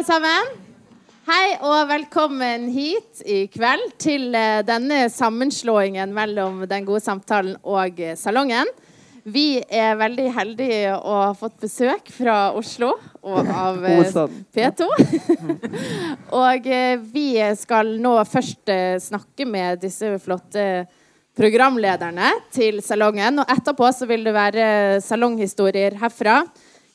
[0.00, 0.52] alle sammen.
[1.28, 8.00] Hei og velkommen hit i kveld til eh, denne sammenslåingen mellom Den gode samtalen og
[8.00, 8.70] eh, Salongen.
[9.28, 14.16] Vi er veldig heldige å ha fått besøk fra Oslo og av eh,
[14.56, 14.88] P2.
[16.46, 16.72] og
[17.12, 17.28] vi
[17.60, 18.72] skal nå først
[19.04, 20.86] snakke med disse flotte
[21.36, 23.44] programlederne til Salongen.
[23.44, 24.66] Og etterpå så vil det være
[25.04, 26.40] salonghistorier herfra.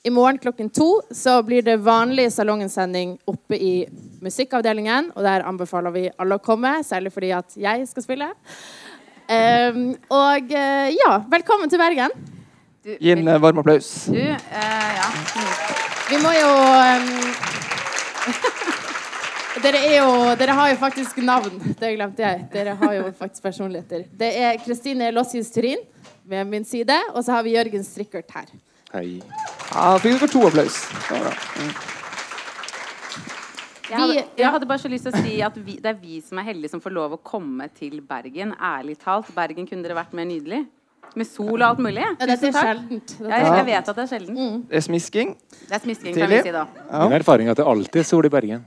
[0.05, 3.88] I morgen klokken to så blir det vanlig salongensending oppe i
[4.22, 5.08] musikkavdelingen.
[5.16, 8.27] Og der anbefaler vi alle å komme, særlig fordi at jeg skal spille.
[9.26, 9.80] Um,
[10.13, 12.13] og eh, ja, velkommen til Bergen.
[12.86, 13.90] Du, Gi en eh, varm applaus.
[14.13, 15.08] Du, uh, ja.
[16.12, 17.10] Vi må jo um,
[19.66, 21.58] dere, er jo, dere har jo faktisk navn.
[21.82, 22.46] Det glemte jeg.
[22.54, 24.05] Dere har jo faktisk personligheter.
[24.22, 25.82] Det er Kristine Lossius Turin
[26.29, 28.54] ved min side, og så har vi Jørgen Strikkert her.
[28.94, 29.20] Hei.
[29.74, 30.78] Ja, fikk dere to applaus.
[30.94, 31.34] Det var bra.
[31.60, 31.74] Mm.
[33.86, 36.18] Jeg hadde, jeg hadde bare så lyst til å si at vi, det er vi
[36.26, 38.56] som er heldige som får lov å komme til Bergen.
[38.58, 39.30] Ærlig talt.
[39.36, 40.63] Bergen kunne dere vært mer nydelig.
[41.16, 42.02] Med sol og alt mulig.
[42.02, 43.13] Ja, det er sjeldent.
[43.22, 44.40] Jeg, jeg vet at det er sjelden.
[44.72, 45.36] Det er smisking.
[45.70, 46.66] Det er smisking, kan vi si da.
[46.90, 47.04] Ja.
[47.06, 48.66] Min erfaring er at det alltid er sol i Bergen.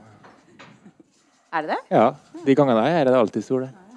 [1.51, 1.79] Er det det?
[1.91, 2.07] Ja,
[2.45, 3.67] De gangene jeg er her, er det alltid sol.
[3.67, 3.88] der.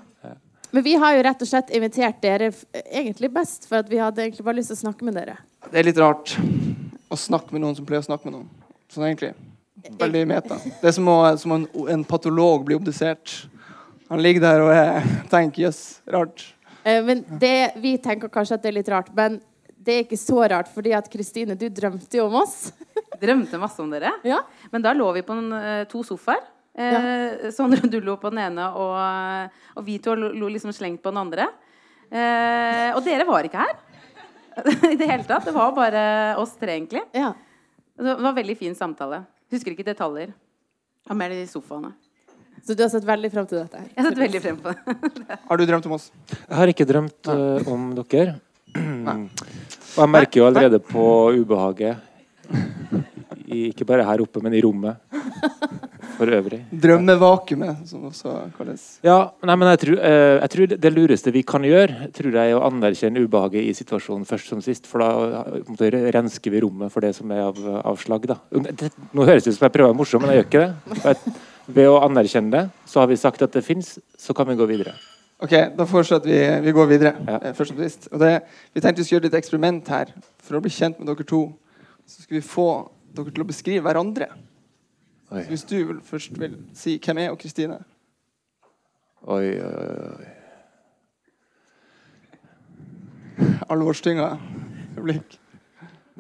[0.73, 2.49] Men vi har jo rett og slett invitert dere
[2.83, 5.37] egentlig best, for at vi hadde egentlig bare lyst til å snakke med dere.
[5.69, 6.33] Det er litt rart
[7.13, 8.49] å snakke med noen som pleier å snakke med noen.
[8.93, 9.35] Sånn egentlig.
[10.01, 10.57] Veldig meta.
[10.65, 13.35] Det er som, å, som en, en patolog blir obdusert.
[14.09, 16.47] Han ligger der og er, tenker jøss, rart.
[16.85, 19.41] Eh, Men det, vi tenker kanskje at det er litt rart, men
[19.83, 22.71] det er ikke så rart, fordi at Kristine, du drømte jo om oss.
[23.21, 24.13] Drømte masse om dere.
[24.25, 24.41] Ja.
[24.71, 26.45] Men da lå vi på en, eh, to sofaer.
[26.73, 28.97] Eh, Sondre, du lo på den ene, og,
[29.77, 31.49] og vi to lo, liksom slengt på den andre.
[32.09, 33.75] Eh, og dere var ikke her.
[34.93, 35.47] I det hele tatt.
[35.49, 36.05] Det var bare
[36.41, 37.05] oss tre, egentlig.
[37.17, 37.33] ja.
[37.93, 39.21] Det var en veldig fin samtale.
[39.53, 40.33] Husker ikke detaljer.
[41.09, 41.93] Har mer i sofaene.
[42.65, 43.91] Så du har sett veldig frem til dette her.
[43.91, 44.97] Jeg har sett veldig frem på det.
[45.51, 46.09] Har du drømt om oss?
[46.31, 48.37] Jeg har ikke drømt uh, om dere.
[48.73, 51.05] Og jeg merker jo allerede på
[51.37, 51.99] ubehaget.
[53.53, 55.01] I, ikke bare her oppe, men i rommet
[56.17, 56.61] for øvrig.
[56.83, 58.85] Drømmevakuumet, som også kalles.
[59.07, 62.53] Ja, nei, men jeg tror, eh, jeg tror det lureste vi kan gjøre, tror jeg
[62.53, 64.89] er å anerkjenne ubehaget i situasjonen først som sist.
[64.91, 67.63] For da eh, måte, rensker vi rommet for det som er av,
[67.95, 68.29] avslag.
[68.31, 68.39] Da.
[68.53, 70.67] Det, nå høres det ut som jeg prøver å være morsom, men jeg gjør ikke
[70.67, 71.01] det.
[71.07, 71.39] Jeg,
[71.73, 74.67] ved å anerkjenne det, så har vi sagt at det fins, så kan vi gå
[74.71, 74.95] videre.
[75.43, 75.85] Ok, Da
[76.17, 77.15] at vi, vi går videre.
[77.27, 77.39] Ja.
[77.43, 78.09] eh, først og sist.
[78.13, 78.43] Og det,
[78.75, 80.13] vi tenkte vi skulle gjøre et eksperiment her.
[80.43, 81.49] For å bli kjent med dere to,
[82.07, 82.69] så skal vi få
[83.17, 84.29] dere til å beskrive hverandre.
[85.33, 87.79] Oi, Så hvis du vil, først vil si hvem er og Kristine
[89.23, 89.67] oi, oi.
[90.21, 90.31] oi.
[93.73, 94.29] Alvorstynga
[94.99, 95.39] blikk.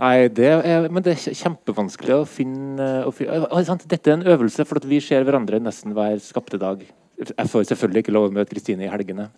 [0.00, 4.64] Nei, det er, men det er kjempevanskelig å finne å finne Dette er en øvelse,
[4.64, 6.80] for vi ser hverandre nesten hver skapte dag.
[7.20, 9.28] Jeg får selvfølgelig ikke lov å møte Kristine i helgene.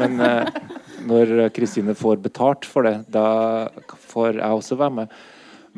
[0.00, 0.48] Men eh,
[1.06, 3.68] når Kristine får betalt for det, da
[4.08, 5.18] får jeg også være med.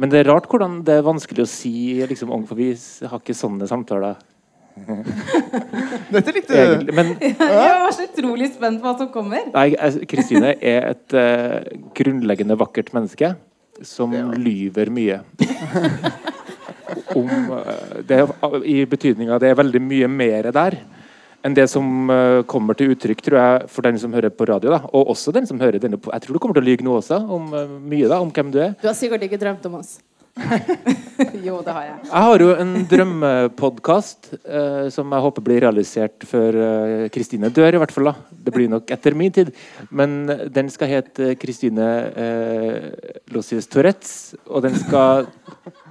[0.01, 3.37] Men det er rart hvordan det er vanskelig å si liksom, for vi har ikke
[3.37, 4.17] sånne samtaler.
[6.15, 6.57] Dette likte du.
[6.57, 6.95] Egentlig.
[6.97, 9.51] Men Jeg var så utrolig spent på hva som kommer.
[9.53, 9.69] Nei,
[10.09, 11.61] Kristine er et uh,
[11.97, 13.35] grunnleggende vakkert menneske
[13.85, 15.21] som lyver mye.
[17.21, 18.23] Om uh, det,
[18.65, 20.81] I betydninga det er veldig mye mer der
[21.47, 24.75] enn det som eh, kommer til uttrykk, tror jeg, for den som hører på radio.
[24.75, 26.87] da, Og også den som hører denne på Jeg tror du kommer til å lyve
[26.87, 28.77] noe også, om eh, mye da, om hvem du er.
[28.81, 29.99] Du har sikkert ikke drømt om oss.
[31.45, 31.97] Jo, det har jeg.
[32.07, 37.77] Jeg har jo en drømmepodkast eh, som jeg håper blir realisert før eh, Kristine dør,
[37.77, 38.11] i hvert fall.
[38.11, 38.39] da.
[38.47, 39.51] Det blir nok etter min tid.
[39.93, 40.23] Men
[40.53, 41.89] den skal hete Kristine
[42.25, 42.87] eh,
[43.35, 44.15] Lossius Tourettes,
[44.49, 45.29] og den skal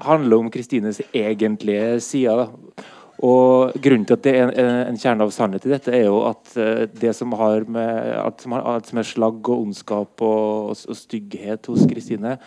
[0.05, 2.45] handle om Kristines egentlige sider.
[2.45, 2.87] da.
[3.19, 6.21] Og grunnen til at det er en, en kjerne av sannhet i dette, er jo
[6.29, 10.23] at eh, det som har med alt som, har, alt som er slagg og ondskap
[10.23, 12.37] og, og, og stygghet hos Kristine,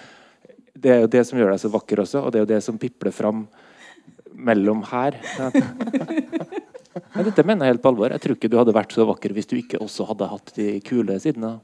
[0.73, 2.63] det er jo det som gjør deg så vakker også, og det er jo det
[2.65, 3.45] som pipler fram
[4.33, 5.19] mellom her.
[7.13, 8.15] Men dette mener jeg helt på alvor.
[8.15, 10.69] Jeg tror ikke du hadde vært så vakker hvis du ikke også hadde hatt de
[10.87, 11.59] kule sidene.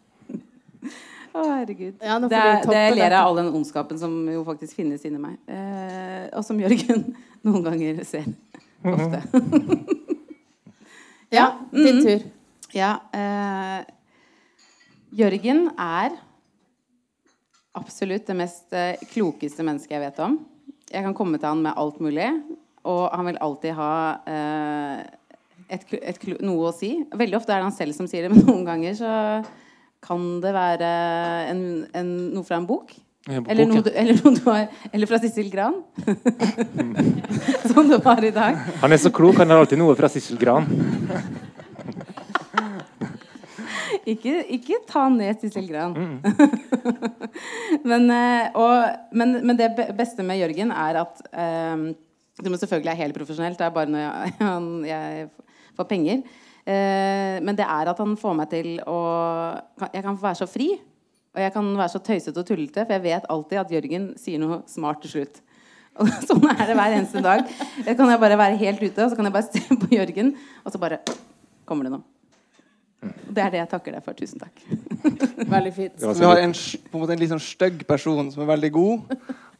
[1.38, 1.96] Å, herregud.
[2.02, 5.20] Ja, det, er, det ler jeg av all den ondskapen som jo faktisk finnes inni
[5.22, 5.36] meg.
[5.48, 7.04] Eh, og som Jørgen
[7.46, 8.28] noen ganger ser.
[8.84, 9.22] Ofte.
[11.28, 12.22] Ja, din tur.
[12.72, 12.94] Ja.
[13.12, 13.84] Eh,
[15.18, 16.14] Jørgen er
[17.76, 20.38] absolutt det mest eh, klokeste mennesket jeg vet om.
[20.88, 22.30] Jeg kan komme til han med alt mulig,
[22.88, 23.92] og han vil alltid ha
[24.24, 25.02] eh,
[25.68, 26.94] et, et, noe å si.
[27.12, 29.12] Veldig ofte er det han selv som sier det, men noen ganger så
[30.04, 30.88] kan det være
[31.50, 32.94] en, en, noe fra en bok.
[33.28, 35.82] På Eller du, eller du har Eller fra Sissel Gran.
[37.72, 38.56] Som du har i dag.
[38.80, 40.64] Han er så klok, han har alltid noe fra Sissel Gran.
[44.08, 45.92] Ikke, ikke ta ned Sissel Gran.
[47.90, 51.90] men, eh, og, men, men det beste med Jørgen er at um,
[52.48, 53.60] må selvfølgelig er helt profesjonelt.
[53.60, 55.28] Det er bare når jeg, han, jeg
[55.76, 56.22] får penger.
[56.64, 58.98] Eh, men det er at han får meg til å
[59.92, 60.72] Jeg kan være så fri.
[61.38, 64.40] Og jeg kan være så tøysete og tullete, for jeg vet alltid at Jørgen sier
[64.42, 65.38] noe smart til slutt.
[66.02, 67.44] Og sånn er det hver eneste dag.
[67.86, 70.28] Jeg kan jeg bare være helt ute, og så kan jeg bare se på Jørgen,
[70.62, 71.00] og så bare
[71.66, 72.04] kommer det noe.
[73.02, 74.14] Og det er det jeg takker deg for.
[74.18, 74.62] Tusen takk.
[75.56, 75.96] Veldig fint.
[75.98, 78.70] Så vi har en, på en måte en litt sånn stygg person som er veldig
[78.78, 79.18] god,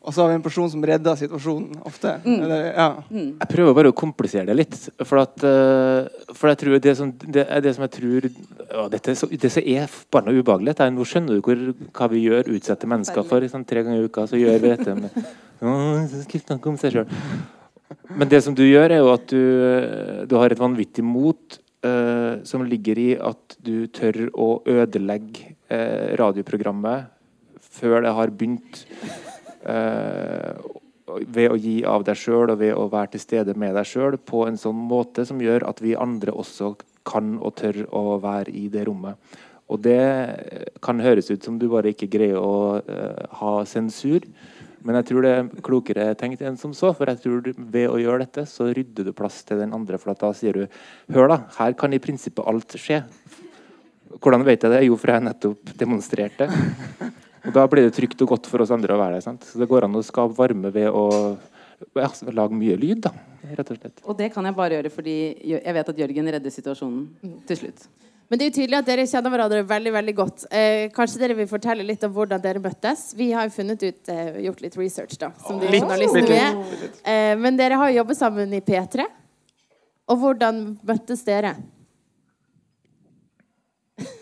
[0.08, 2.14] og så har vi en person som redder situasjonen ofte.
[2.25, 2.87] Eller, ja.
[3.12, 4.78] Jeg prøver bare å komplisere det litt.
[5.02, 8.87] For, at, eh, for jeg tror det som, det er det som jeg tror å,
[8.94, 11.60] dette, så, det som er forbanna ubehagelig, er nå skjønner du hvor,
[11.99, 13.44] hva vi gjør, utsetter mennesker for.
[13.52, 15.20] Sånn, tre ganger i uka så gjør vi dette med
[15.69, 15.76] Å,
[16.08, 17.14] seg selv.
[18.16, 19.44] Men det som du gjør, er jo at du,
[20.31, 26.14] du har et vanvittig mot uh, som ligger i at du tør å ødelegge uh,
[26.20, 27.10] radioprogrammet
[27.78, 28.84] før det har begynt.
[29.69, 30.69] Eh,
[31.29, 34.19] ved å gi av deg sjøl og ved å være til stede med deg sjøl
[34.20, 36.75] på en sånn måte som gjør at vi andre også
[37.09, 39.17] kan og tør å være i det rommet.
[39.69, 40.00] Og det
[40.85, 44.25] kan høres ut som du bare ikke greier å eh, ha sensur.
[44.87, 46.94] Men jeg tror det er klokere tenkt enn som så.
[46.97, 50.00] For jeg tror ved å gjøre dette, så rydder du plass til den andre.
[50.00, 50.65] For da sier du
[51.12, 51.41] Hør, da.
[51.59, 53.03] Her kan i prinsippet alt skje.
[54.17, 54.85] Hvordan vet jeg det?
[54.87, 56.49] Jo, for jeg har nettopp demonstrert det.
[57.46, 59.25] Og da blir det trygt og godt for oss andre å være der.
[59.25, 59.46] Sant?
[59.46, 61.06] Så det går an å skape varme ved å
[61.94, 63.14] ja, lage mye lyd, da.
[63.55, 64.02] Rett og slett.
[64.05, 65.17] Og det kan jeg bare gjøre fordi
[65.55, 67.87] jeg vet at Jørgen redder situasjonen til slutt.
[68.29, 70.43] Men det er jo tydelig at dere kjenner hverandre veldig veldig godt.
[70.52, 73.06] Eh, kanskje dere vil fortelle litt om hvordan dere møttes?
[73.17, 75.31] Vi har jo funnet ut, eh, gjort litt research, da.
[75.46, 76.93] Som de Litt, journalistene litt, vi er.
[77.08, 79.06] Eh, men dere har jo jobbet sammen i P3.
[80.12, 81.56] Og hvordan møttes dere?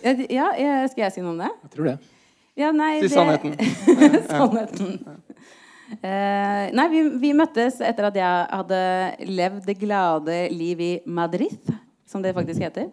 [0.07, 1.51] Ja, ja, skal jeg si noe om det?
[1.67, 1.99] Jeg tror det.
[2.57, 3.57] Ja, nei, Si det- sannheten.
[4.31, 5.01] Sannheten.
[6.03, 8.79] Eh, nei, vi, vi møttes etter at jeg hadde
[9.29, 11.69] levd det glade liv i Madrid,
[12.09, 12.89] som det faktisk heter,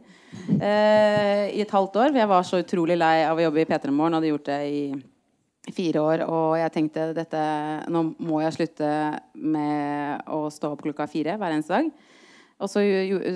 [0.60, 2.12] uh, i et halvt år.
[2.12, 4.60] For jeg var så utrolig lei av å jobbe i P3 Morgen, hadde gjort det
[4.70, 6.26] i fire år.
[6.28, 7.44] Og jeg tenkte dette,
[7.94, 8.90] nå må jeg slutte
[9.40, 11.90] med å stå opp klokka fire hver eneste dag.
[12.64, 12.82] Og så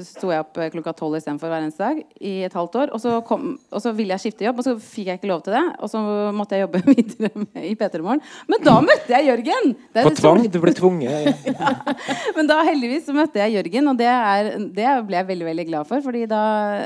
[0.08, 2.92] sto jeg opp klokka tolv istedenfor hver eneste dag i et halvt år.
[2.96, 5.42] Og så, kom, og så ville jeg skifte jobb, og så fikk jeg ikke lov
[5.44, 5.64] til det.
[5.84, 6.04] Og så
[6.36, 8.24] måtte jeg jobbe videre med, i P3 Morgen.
[8.48, 9.74] Men da møtte jeg Jørgen!
[9.92, 10.46] Det er På tvang.
[10.54, 11.50] Du ble tvunget.
[12.38, 15.68] Men da heldigvis så møtte jeg Jørgen, og det, er, det ble jeg veldig veldig
[15.74, 16.06] glad for.
[16.08, 16.42] Fordi da,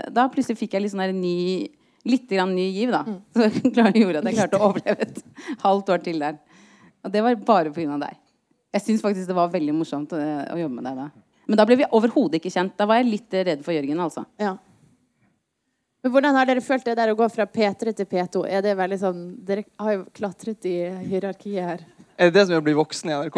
[0.10, 1.38] da plutselig fikk jeg litt sånn ny
[2.10, 3.04] Litt grann ny giv, da.
[3.38, 5.20] Så det gjorde at jeg klarte å overleve et
[5.62, 6.40] halvt år til der.
[7.06, 8.00] Og det var bare pga.
[8.02, 8.16] deg.
[8.74, 11.12] Jeg syns faktisk det var veldig morsomt eh, å jobbe med deg da.
[11.50, 12.76] Men da ble vi overhodet ikke kjent.
[12.78, 14.26] Da var jeg litt redd for Jørgen, altså.
[14.42, 14.56] Ja.
[16.02, 18.46] Men hvordan har dere følt det der å gå fra P3 til P2?
[18.50, 20.76] Er det veldig sånn Dere har jo klatret i
[21.12, 21.84] hierarkiet her.
[22.18, 23.38] Er det det som er å bli voksen i NRK?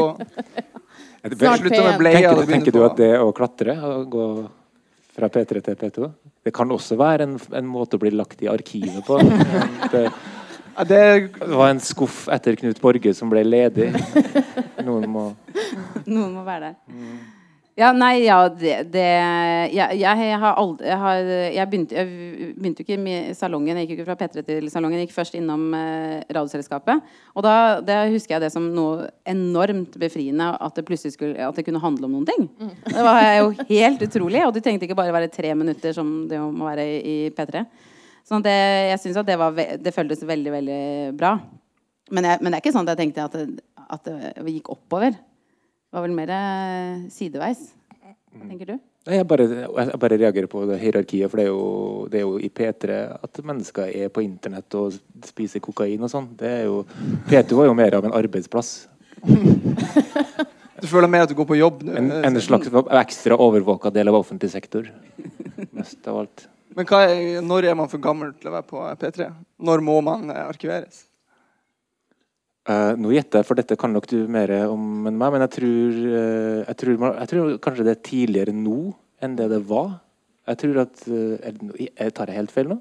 [1.33, 1.99] Snart P1.
[2.03, 4.27] Tenker, du- tenker du at det å klatre, å gå
[5.13, 6.07] fra P3 til P2
[6.43, 9.19] Det kan også være en, en måte å bli lagt i arkivet på.
[9.93, 13.91] Det, det var en skuff etter Knut Borge som ble ledig.
[14.87, 15.27] Noen må
[16.07, 17.03] Noen må være der.
[17.73, 19.03] Ja, nei, ja, det, det
[19.73, 23.79] jeg, jeg har aldri Jeg, har, jeg, begynte, jeg begynte ikke i salongen.
[23.81, 24.99] Jeg gikk ikke fra P3 til salongen.
[24.99, 27.01] Jeg gikk først innom eh, Radioselskapet.
[27.33, 31.57] Og da det husker jeg det som noe enormt befriende at det plutselig skulle At
[31.57, 32.45] det kunne handle om noen ting.
[32.85, 34.45] Det var jo helt utrolig.
[34.45, 37.65] Og du tenkte ikke bare være tre minutter, som det må være i P3.
[38.23, 38.57] Sånn at det,
[38.93, 40.81] jeg syns at det, var, det føltes veldig, veldig
[41.17, 41.39] bra.
[42.13, 45.17] Men, men det er ikke sånn at jeg tenkte at det, at det gikk oppover.
[45.93, 47.67] Var vel mer eh, sideveis.
[48.33, 48.77] Hva tenker du?
[49.03, 52.37] Jeg bare, jeg bare reagerer på det hierarkiet, for det er, jo, det er jo
[52.39, 54.95] i P3 at mennesker er på internett og
[55.27, 56.29] spiser kokain og sånn.
[56.39, 56.79] Det er jo
[57.27, 58.73] P2 var jo mer av en arbeidsplass.
[60.83, 61.93] Du føler mer at du går på jobb nå?
[61.95, 62.67] En, en slags
[62.99, 64.89] ekstra overvåka del av offentlig sektor.
[65.71, 66.43] Mest av alt.
[66.75, 69.29] Men hva er, når er man for gammel til å være på P3?
[69.63, 71.05] Når må man eh, arkiveres?
[72.63, 75.51] Eh, nå gjetter jeg, for dette kan nok du mer om enn meg, men jeg
[75.57, 78.77] tror, uh, jeg, tror, jeg tror kanskje det er tidligere nå
[79.23, 79.97] enn det det var.
[80.47, 82.79] Jeg tror at eh, er det jeg Tar jeg helt feil nå?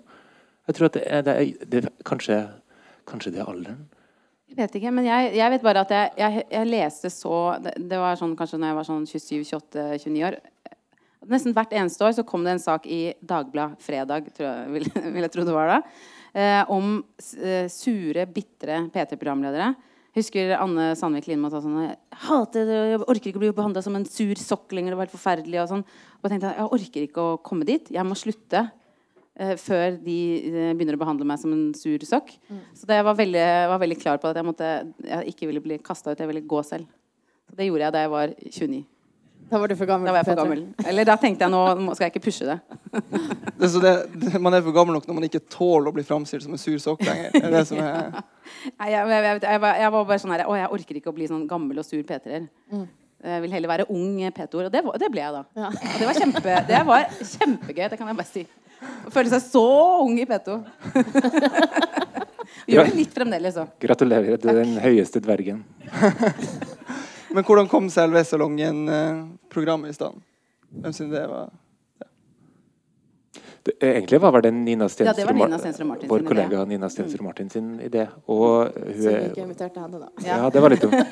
[0.70, 2.38] Jeg tror at det er, det er, det er kanskje,
[3.10, 3.82] kanskje det er alderen.
[4.52, 7.98] Jeg vet ikke, men jeg, jeg vet bare at jeg, jeg leste så det, det
[7.98, 10.38] var sånn kanskje når jeg var sånn 27-28-29 år.
[11.30, 14.90] Nesten hvert eneste år så kom det en sak i Dagbladet fredag, tror jeg, vil,
[15.16, 15.80] vil jeg tro det var da,
[16.34, 16.98] eh, om
[17.38, 19.72] eh, sure, bitre P3-programledere
[20.12, 21.96] Jeg husker Anne Sandvik Lindmo sa sånn Jeg
[22.26, 24.92] hater det, jeg orker ikke å bli behandla som en sur sokk lenger.
[24.92, 25.60] Det var helt forferdelig.
[25.62, 25.84] Og sånn.
[26.20, 27.92] Og jeg tenkte jeg orker ikke å komme dit.
[27.94, 28.66] Jeg må slutte
[29.40, 30.18] eh, før de
[30.52, 32.34] eh, begynner å behandle meg som en sur sokk.
[32.76, 34.72] Så det, jeg var, veldig, var veldig klar på at jeg, måtte,
[35.08, 36.20] jeg ikke ville bli kasta ut.
[36.20, 36.90] Jeg ville gå selv.
[37.48, 38.82] Så det gjorde jeg da jeg var 29.
[39.52, 40.08] Da var du for gammel.
[40.08, 40.62] Da var jeg for gammel.
[40.88, 41.60] Eller da tenkte jeg nå
[41.94, 42.58] skal jeg ikke pushe det.
[43.62, 46.02] Det, så det, det, man er for gammel nok når man ikke tåler å bli
[46.02, 47.28] framstilt som en sur sokk lenger.
[47.36, 48.08] Det er det som er
[48.80, 51.12] Nei, jeg, jeg, jeg, jeg, var, jeg var bare sånn her Å, jeg orker ikke
[51.12, 52.48] å bli sånn gammel og sur P3-er.
[53.22, 54.66] Jeg vil heller være ung P2-er.
[54.66, 55.44] Og det, var- det ble jeg da.
[55.60, 55.68] Ja.
[55.70, 57.84] Og det var, kjempe, det var kjempegøy.
[57.92, 58.42] Det kan jeg bare si.
[58.82, 59.62] Å føle seg så
[60.02, 60.58] ung i P2.
[62.72, 63.70] Gjør det litt fremdeles òg.
[63.82, 65.62] Gratulerer, du er den høyeste dvergen.
[67.34, 70.20] Men hvordan kom selve Salongen-programmet i stand?
[70.72, 71.50] Hvem sin idé var
[73.62, 77.22] Det, egentlig var det Nina Ja, Stensrud, Nina Stensrud Martin vår kollega kollega Nina Stensrud
[77.22, 78.08] Martin sin idé.
[78.26, 80.08] Og hun Så vi ikke inviterte henne, da.
[80.26, 80.38] Ja.
[80.42, 80.94] Ja, det var litt dumt.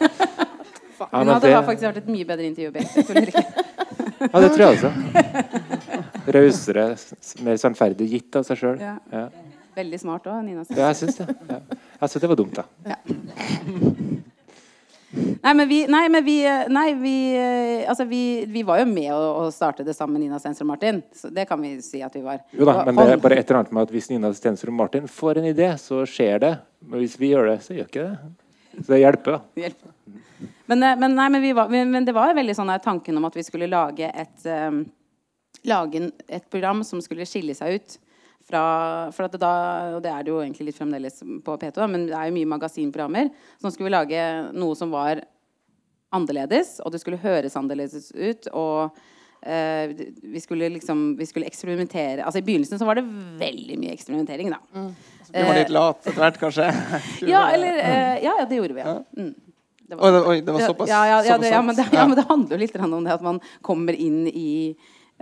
[1.00, 3.42] Ja, Hun men hadde det, faktisk vært et mye bedre ikke.
[4.20, 4.90] ja, det tror jeg også.
[6.36, 6.84] Rausere,
[7.46, 8.82] mer sannferdig, gitt av seg sjøl.
[8.84, 8.98] Ja.
[9.08, 9.22] Ja.
[9.78, 10.66] Veldig smart òg, Nina.
[10.68, 11.28] ja, jeg syns det.
[11.48, 11.62] Ja.
[12.02, 13.96] Jeg synes det var dumt, da.
[15.42, 16.36] Nei, men vi, nei, men vi,
[16.68, 20.26] nei, vi, eh, altså vi, vi var jo med å, å starte det sammen med
[20.26, 21.00] Nina Stensrud Martin.
[21.16, 22.42] Så det kan vi si at vi var.
[22.52, 25.08] Jo da, men det er bare et eller annet med at hvis Nina Stensrud Martin
[25.08, 26.52] får en idé, så skjer det.
[26.84, 28.34] Men hvis vi gjør det, så gjør ikke det.
[28.80, 29.72] Så det hjelper, da.
[30.68, 33.40] Men, eh, men, nei, men, vi var, men, det var veldig sånn tanken om at
[33.40, 34.84] vi skulle lage et, um,
[35.68, 37.98] lage et program som skulle skille seg ut
[38.48, 39.52] fra For at det da,
[39.96, 42.50] og det er det jo egentlig litt fremdeles på P2, men det er jo mye
[42.56, 43.30] magasinprogrammer.
[43.60, 44.24] Så nå skulle vi lage
[44.56, 45.22] noe som var
[46.14, 48.50] annerledes, og det skulle høres annerledes ut.
[48.52, 49.00] og
[49.40, 49.88] Uh,
[50.20, 53.06] vi skulle liksom vi skulle eksperimentere altså I begynnelsen så var det
[53.40, 54.50] veldig mye eksperimentering.
[54.52, 54.58] da
[55.32, 56.66] Du var litt lat etter hvert, kanskje?
[57.32, 58.84] Ja, eller, uh, ja, ja, det gjorde vi.
[58.84, 58.98] Ja.
[59.16, 59.30] Mm.
[59.88, 61.96] Det Oi, det- oi, det var såpass- Ja, ja, ja, det, ja, men det, sant.
[61.96, 64.76] ja, men det handler jo litt om det at man kommer inn i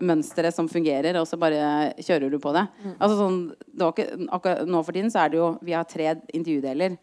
[0.05, 2.65] mønstre som fungerer, og så bare kjører du på det.
[2.99, 5.89] Altså sånn, det var ikke, akkurat nå for tiden så er det jo Vi har
[5.89, 6.97] tre intervjudeler,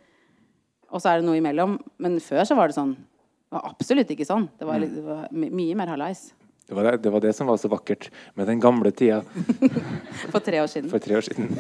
[0.92, 1.78] og så er det noe imellom.
[2.02, 2.96] Men før så var det sånn.
[2.96, 4.50] Det var absolutt ikke sånn.
[4.60, 6.28] Det var, det var mye mer hallais.
[6.66, 9.20] Det var det, det var det som var så vakkert med den gamle tida
[10.34, 10.90] For tre år siden.
[10.90, 11.52] for tre år siden.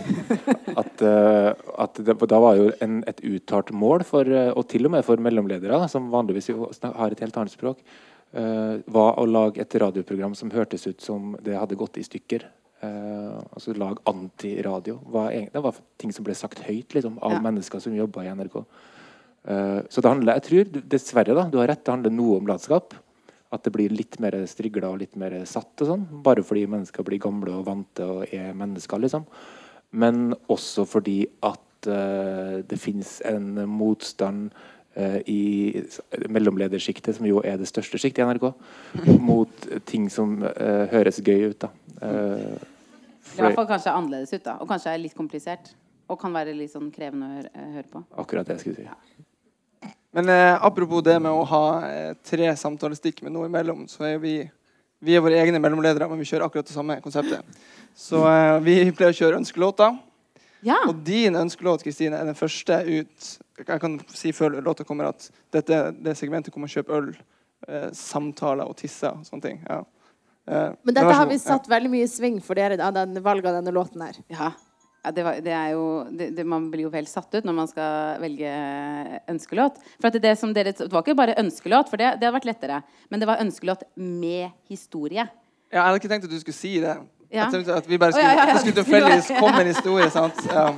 [0.73, 1.51] At, eh,
[1.83, 5.05] at det, da var jo en, et uttalt mål, for, eh, og til og med
[5.05, 7.85] for mellomledere, som vanligvis jo har et helt annet språk,
[8.33, 12.43] var å lage et radioprogram som hørtes ut som det hadde gått i stykker.
[12.83, 14.99] Uh, altså lag antiradio.
[15.53, 17.39] Det var ting som ble sagt høyt liksom, av Ja.
[17.41, 18.65] mennesker som jobba i NRK.
[19.47, 22.47] Uh, så det handler, jeg tror dessverre, da, du har rett, det handler noe om
[22.47, 22.93] latskap.
[23.51, 26.05] At det blir litt mer strigla og litt mer satt og sånn.
[26.23, 29.25] Bare fordi mennesker blir gamle og vante og er mennesker, liksom.
[29.91, 34.74] Men også fordi at uh, det finnes en motstand eh,
[35.27, 35.39] i
[35.85, 35.99] s-
[36.29, 38.45] mellomledersjiktet, som jo er det største sjiktet i NRK,
[39.29, 41.59] mot ting som eh, høres gøy ut.
[41.65, 41.69] da.
[42.01, 42.57] Eh,
[43.35, 44.57] I hvert fall kanskje annerledes ut, da.
[44.63, 45.73] Og kanskje er litt komplisert.
[46.07, 48.03] Og kan være litt sånn krevende å høre, høre på.
[48.21, 49.93] akkurat det jeg skulle si.
[50.15, 54.19] Men eh, apropos det med å ha eh, tre samtalestikk med noe imellom, så er
[54.21, 54.35] vi
[55.05, 57.41] vi er våre egne mellomledere, men vi kjører akkurat det samme konseptet.
[57.97, 59.97] Så eh, vi pleier å kjøre ønskelåter.
[60.65, 60.77] Ja!
[60.89, 63.27] Og din ønskelåt Kristine, er den første ut.
[63.55, 67.11] Jeg kan si før låta kommer at dette det segmentet kommer å kjøpe øl,
[67.69, 69.61] eh, samtaler og tisser og sånne ting.
[69.69, 69.83] Ja.
[70.47, 73.49] Eh, Men dette har vi satt veldig mye i sving for dere av den valget
[73.49, 74.19] av denne låten her.
[74.33, 74.51] Ja,
[75.05, 77.57] ja det, var, det er jo det, det, Man blir jo vel satt ut når
[77.61, 78.51] man skal velge
[79.31, 79.79] ønskelåt.
[79.97, 82.37] For at det, det, som dere, det var ikke bare ønskelåt, for det, det hadde
[82.37, 82.83] vært lettere.
[83.09, 85.29] Men det var ønskelåt med historie.
[85.71, 85.79] Ja.
[85.79, 86.99] jeg hadde ikke tenkt at du skulle si det.
[87.33, 87.47] Ja.
[87.47, 88.59] At, at vi bare skulle, ja, ja, ja.
[88.61, 90.11] skulle tilfeldigvis komme en historie.
[90.13, 90.45] sant?
[90.51, 90.69] Ja.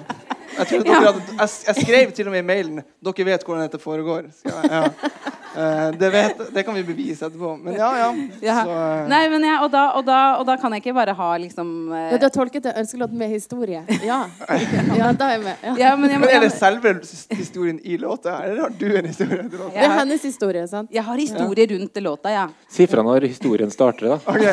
[0.57, 4.29] Jeg, hadde, jeg, jeg skrev til og med i mailen dere vet hvordan dette foregår.
[4.45, 4.87] Jeg- Ja.
[5.57, 7.55] Eh, det, vet, det kan vi bevise etterpå.
[7.57, 8.09] Men ja, ja.
[8.45, 8.57] Ja.
[8.63, 11.15] Så, eh, Nei, men jeg, og, da, og, da, og da kan jeg ikke bare
[11.17, 13.81] ha liksom eh, Ja, du har tolket det ønskelåt med historie.
[14.05, 14.19] Ja,
[14.99, 15.55] ja da er jeg med.
[15.63, 15.73] Ja.
[15.81, 16.93] ja, men jeg, Men er det selve
[17.33, 19.73] historien i låta, eller har du en historie til låta?
[19.73, 20.93] Det er hennes historie, sant?
[20.93, 22.45] jeg har historie rundt låta, ja.
[22.69, 24.17] Si fra når historien starter, da.
[24.29, 24.45] Ok.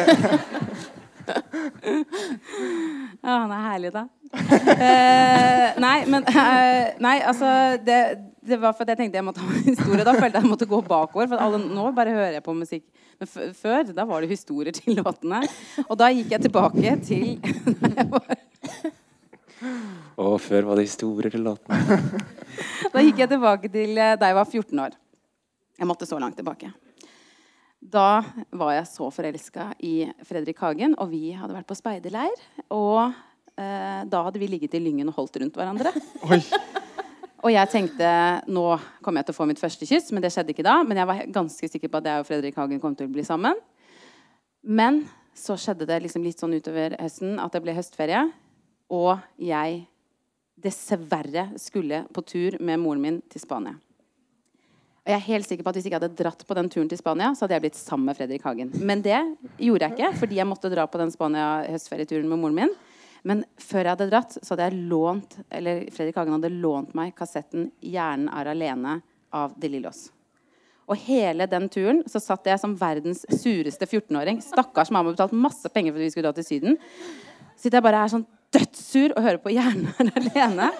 [3.25, 4.02] Ja, han er herlig, da.
[4.35, 7.47] Eh, nei, men eh, Nei, altså
[7.81, 7.99] det,
[8.45, 10.04] det var fordi jeg tenkte jeg måtte ha en historie.
[10.04, 11.26] Da følte jeg jeg måtte gå bakover.
[11.31, 12.85] For alle, nå bare hører jeg på musikk.
[13.23, 15.40] Men før da var det historier til låtene.
[15.87, 17.26] Og da gikk jeg tilbake til
[20.21, 21.78] Og før var det historier til låtene.
[22.93, 24.93] Da gikk jeg tilbake til eh, da jeg var 14 år.
[25.81, 26.69] Jeg måtte så langt tilbake.
[27.85, 28.25] Da
[28.57, 32.33] var jeg så forelska i Fredrik Hagen, og vi hadde vært på speiderleir.
[32.73, 33.12] Og
[33.61, 35.93] eh, da hadde vi ligget i lyngen og holdt rundt hverandre.
[36.33, 36.41] Oi.
[37.45, 38.09] Og jeg tenkte
[38.49, 38.64] nå
[39.05, 40.79] kommer jeg til å få mitt første kyss, men det skjedde ikke da.
[40.81, 43.26] Men jeg var ganske sikker på at jeg og Fredrik Hagen kom til å bli
[43.26, 43.61] sammen.
[44.64, 45.03] Men
[45.37, 48.25] så skjedde det liksom litt sånn utover høsten at det ble høstferie.
[48.97, 49.83] Og jeg
[50.64, 53.76] dessverre skulle på tur med moren min til Spania.
[55.04, 56.88] Og jeg er helt sikker på at Hvis jeg ikke hadde dratt på den turen
[56.88, 58.70] til Spania, så hadde jeg blitt sammen med Fredrik Hagen.
[58.80, 59.18] Men det
[59.61, 62.73] gjorde jeg ikke, fordi jeg måtte dra på den Spania-høstferieturen med moren min.
[63.25, 67.12] Men før jeg hadde dratt, så hadde jeg lånt eller Fredrik Hagen hadde lånt meg
[67.16, 69.00] kassetten 'Hjernen er alene'
[69.32, 70.08] av De Lillos.
[70.88, 74.40] Og hele den turen så satt jeg som verdens sureste 14-åring.
[74.44, 76.80] Stakkars mamma betalt masse penger for at vi skulle dra til Syden.
[77.56, 80.70] Sitter jeg bare her sånn dødssur og hører på Hjernen er alene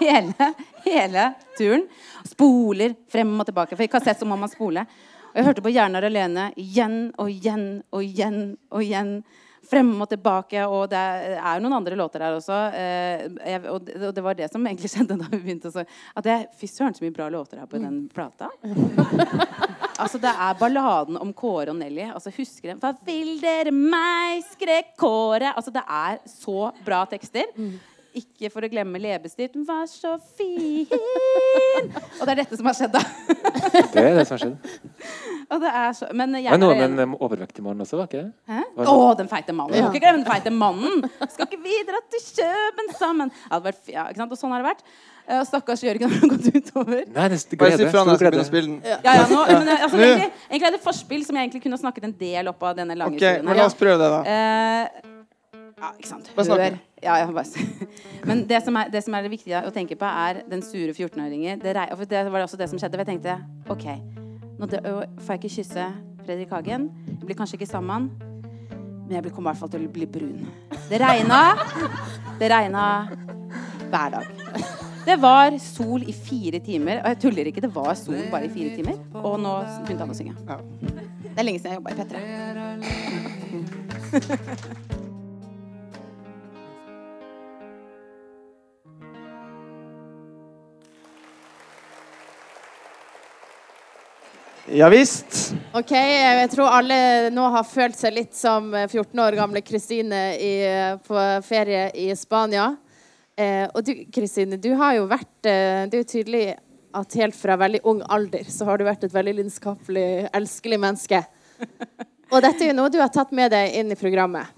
[0.00, 0.48] hele,
[0.86, 1.26] hele
[1.58, 1.86] turen.
[2.28, 3.76] Spoler frem og tilbake.
[3.76, 4.84] For i kassett så må man spole.
[5.30, 8.40] Og jeg hørte på Hjernen er alene igjen og igjen og igjen
[8.72, 9.14] og igjen.
[9.70, 10.64] Frem og tilbake.
[10.66, 12.58] Og det er jo noen andre låter her også.
[12.74, 15.70] Eh, jeg, og, det, var det som egentlig skjedde da vi begynte.
[15.70, 15.86] å så-
[16.16, 18.50] At jeg, Fy søren, så mye bra låter her på den plata.
[20.00, 22.06] Altså, det er balladen om Kåre og Nelly.
[22.08, 24.40] Altså, husker dere Hva vil dere meg?
[24.48, 25.50] skrek Kåre.
[25.52, 27.50] Altså, det er så bra tekster.
[28.18, 29.54] Ikke for å glemme leppestift.
[29.68, 30.86] var så fin.
[30.90, 33.02] Og det er dette som har skjedd, da.
[33.92, 34.56] Det er det som har skjedd.
[35.50, 38.06] Og det er så, men Det jeg var noe med en overvektig mann også, var
[38.06, 38.28] ikke det?
[38.50, 38.60] Hæ?
[38.76, 39.74] Var Å, den feite mannen.
[39.74, 41.06] Du må ikke glemme den feite mannen.
[41.32, 43.32] Skal ikke vi dra til Kjøben sammen?
[43.50, 44.34] Ja, vært, ja, ikke sant?
[44.36, 44.84] Og sånn har det vært.
[45.30, 47.02] Og stakkars Jørgen har gått utover.
[47.02, 47.90] Nei, det er Bare si glede.
[47.90, 48.78] fra når jeg skal begynne å spille den.
[48.94, 51.80] Ja, ja, nå, men, eh, altså, egentlig, egentlig er det forspill som jeg egentlig kunne
[51.82, 53.46] snakket en del opp av denne lange Ok, historien.
[53.50, 54.22] men la oss prøve det, da.
[54.30, 55.16] Eh,
[55.80, 56.30] ja, ikke sant.
[56.36, 56.60] Bare snakk.
[56.60, 56.78] Hør.
[57.02, 57.46] Ja, ja, bare.
[58.28, 60.92] Men det som, er, det som er det viktige å tenke på, er den sure
[60.92, 61.60] 14-åringen.
[61.62, 62.96] Det, rei- det var også det som skjedde.
[62.98, 63.32] For jeg tenkte
[63.72, 63.86] OK,
[64.60, 65.84] nå får jeg ikke kysse
[66.26, 66.82] Fredrik Hagen.
[67.08, 68.10] Jeg blir kanskje ikke sammen.
[69.08, 70.44] Men jeg kommer i hvert fall til å bli brun.
[70.90, 71.40] Det regna.
[72.38, 72.84] Det regna
[73.90, 74.24] hver dag.
[75.06, 77.00] Det var sol i fire timer.
[77.00, 79.00] Og jeg tuller ikke, det var sol bare i fire timer.
[79.24, 80.34] Og nå begynte han å synge.
[80.46, 80.56] Ja.
[81.30, 82.14] Det er lenge siden jeg jobba i P3.
[94.70, 95.50] Ja visst.
[95.74, 100.20] OK, jeg tror alle nå har følt seg litt som 14 år gamle Kristine
[101.06, 102.68] på ferie i Spania.
[103.40, 106.44] Eh, og du, Kristine, du har jo vært eh, Det er jo tydelig
[106.98, 111.20] at helt fra veldig ung alder så har du vært et veldig lidenskapelig, elskelig menneske.
[112.32, 114.50] Og dette er jo noe du har tatt med deg inn i programmet.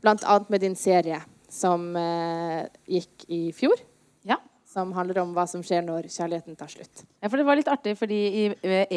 [0.00, 1.20] Blant annet med din serie
[1.52, 3.76] som eh, gikk i fjor.
[4.76, 4.82] Ja.
[4.82, 7.04] Som handler om hva som skjer når kjærligheten tar slutt.
[7.22, 8.46] Ja, for det var litt artig, fordi i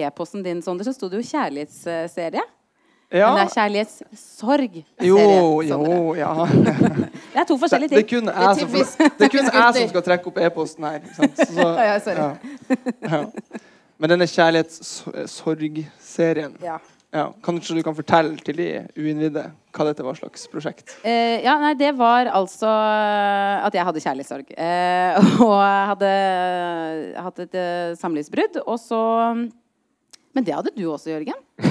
[0.03, 2.41] e-posten din, Sondre, så sto det jo kjærlighetsserie.
[3.09, 3.29] Ja.
[3.31, 4.73] Men det er kjærlighetssorg.
[5.01, 5.17] Jo,
[5.65, 6.33] jo, ja.
[7.33, 8.09] Det er to Det, forskjellige det ting.
[8.19, 8.67] kun Det er som,
[9.17, 10.99] det er kun jeg som skal trekke opp e-posten her.
[11.15, 11.23] Så,
[11.79, 12.35] Ja, sorry.
[13.01, 13.23] ja.
[13.99, 16.77] Men denne kjærlighetssorgserien Ja.
[17.09, 17.31] Ja.
[17.41, 20.93] Kanskje du kan fortelle til de uinnvidde hva dette var slags prosjekt?
[21.01, 24.51] Eh, ja, nei, det var altså at jeg hadde kjærlighetssorg.
[24.53, 25.57] Eh, og
[25.93, 26.11] hadde
[27.25, 28.61] hatt et eh, samlivsbrudd.
[28.65, 29.01] Og så
[30.37, 31.39] Men det hadde du også, Jørgen.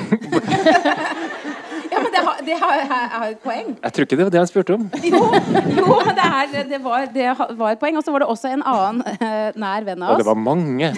[1.92, 3.70] ja, men det har, det har, har et poeng.
[3.78, 4.90] Jeg tror ikke det var det han spurte om.
[5.06, 5.22] Jo,
[5.78, 7.94] jo men det, er, det, var, det var et poeng.
[7.98, 10.20] Og så var det også en annen eh, nær venn av Og oss.
[10.24, 10.90] det var mange.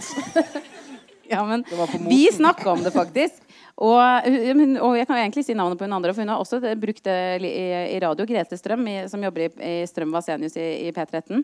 [1.31, 1.69] Ja, men
[2.09, 3.45] vi snakka om det faktisk.
[3.81, 6.61] Og, og jeg kan jo egentlig si navnet på hun andre, for hun har også
[6.77, 7.17] brukt det
[7.49, 8.27] i, radio.
[8.29, 11.41] Grete Strøm, som jobber i, i Strøm Vasenius i, i P13.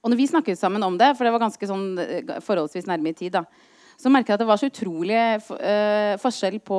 [0.00, 3.10] Og når vi snakket sammen om det, for det var ganske sånn eh, forholdsvis nærme
[3.10, 3.42] i tid, da,
[3.96, 6.78] så merka jeg at det var så utrolig uh, forskjell på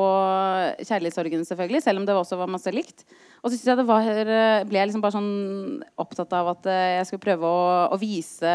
[0.85, 3.07] kjærlighetssorgen, selvfølgelig, selv om det også var masse likt.
[3.41, 6.69] Og så synes jeg det var, eh, ble jeg liksom bare sånn opptatt av at
[6.69, 8.53] eh, jeg skulle prøve å, å vise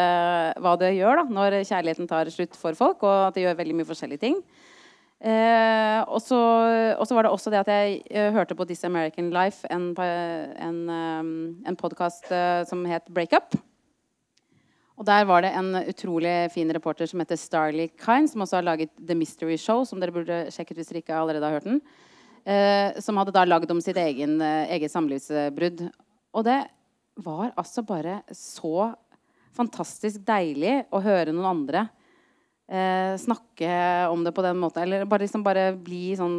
[0.63, 3.77] hva det gjør da, når kjærligheten tar slutt for folk, og at det gjør veldig
[3.79, 4.39] mye forskjellige ting.
[5.23, 6.37] Eh, og, så,
[7.15, 11.29] var det også det at jeg eh, hørte på This American Life, en, en, eh,
[11.69, 12.27] en podkast
[12.67, 13.55] som het Breakup.
[14.99, 18.67] Og der var det en utrolig fin reporter som heter Starley Kine, som også har
[18.67, 21.79] laget The Mystery Show, som dere burde sjekket hvis dere ikke allerede har hørt den.
[22.43, 25.87] Eh, som hadde da lagd om sitt egen, eh, eget samlivsbrudd.
[26.35, 26.59] Og det
[27.23, 28.91] var altså bare så
[29.53, 31.87] fantastisk deilig å høre noen andre
[32.67, 34.83] eh, snakke om det på den måten.
[34.83, 36.37] Eller bare, liksom bare bli sånn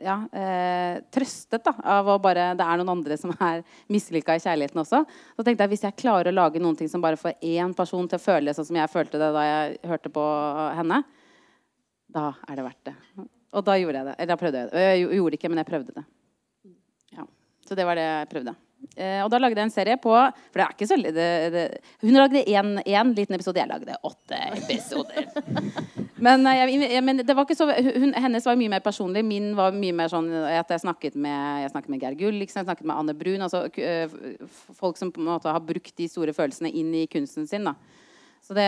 [0.00, 4.44] ja, eh, trøstet da, av å bare Det er noen andre som er mislykka i
[4.44, 5.02] kjærligheten også.
[5.36, 8.08] Så tenkte jeg hvis jeg klarer å lage noen ting som bare får én person
[8.08, 10.24] til å føle sånn som jeg følte det da jeg hørte på
[10.78, 11.02] henne,
[12.10, 12.96] da er det verdt det.
[13.50, 14.16] Og da gjorde jeg det.
[14.16, 14.82] Eller da prøvde jeg det.
[14.86, 16.04] Jeg gjorde det ikke, men jeg prøvde det.
[17.16, 17.24] Ja.
[17.66, 18.54] Så det var det jeg prøvde.
[18.96, 21.64] Eh, og da lagde jeg en serie på For det er ikke så det, det,
[22.02, 25.28] Hun lagde én liten episode, jeg lagde åtte episoder.
[26.26, 29.24] men, eh, jeg, jeg, men, det var ikke så hun, Hennes var mye mer personlig.
[29.26, 32.62] Min var mye mer sånn at jeg snakket med, jeg snakket med Geir Gull, liksom,
[32.62, 33.46] jeg snakket med Anne Brun.
[33.46, 33.66] Altså,
[34.80, 37.68] folk som på en måte har brukt de store følelsene inn i kunsten sin.
[37.68, 37.76] da
[38.50, 38.64] så det,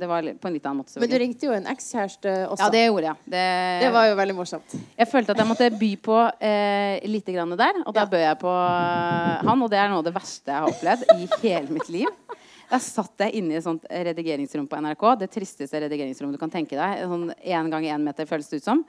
[0.00, 0.96] det, var på en litt annen måte.
[1.02, 2.62] Men du ringte jo en ekskjæreste også.
[2.62, 3.24] Ja, det gjorde jeg.
[3.34, 3.42] Det,
[3.82, 4.76] det, var jo veldig morsomt.
[4.96, 6.16] Jeg følte at jeg måtte by på
[6.48, 8.10] eh, litt grann der, og da ja.
[8.14, 9.66] bød jeg på uh, han.
[9.66, 12.38] Og det er noe av det verste jeg har opplevd i hele mitt liv.
[12.72, 15.04] Da satt jeg inne i et sånt redigeringsrom på NRK.
[15.26, 17.04] Det tristeste redigeringsrommet du kan tenke deg.
[17.12, 18.82] Sånn én gang én meter, føles det ut som.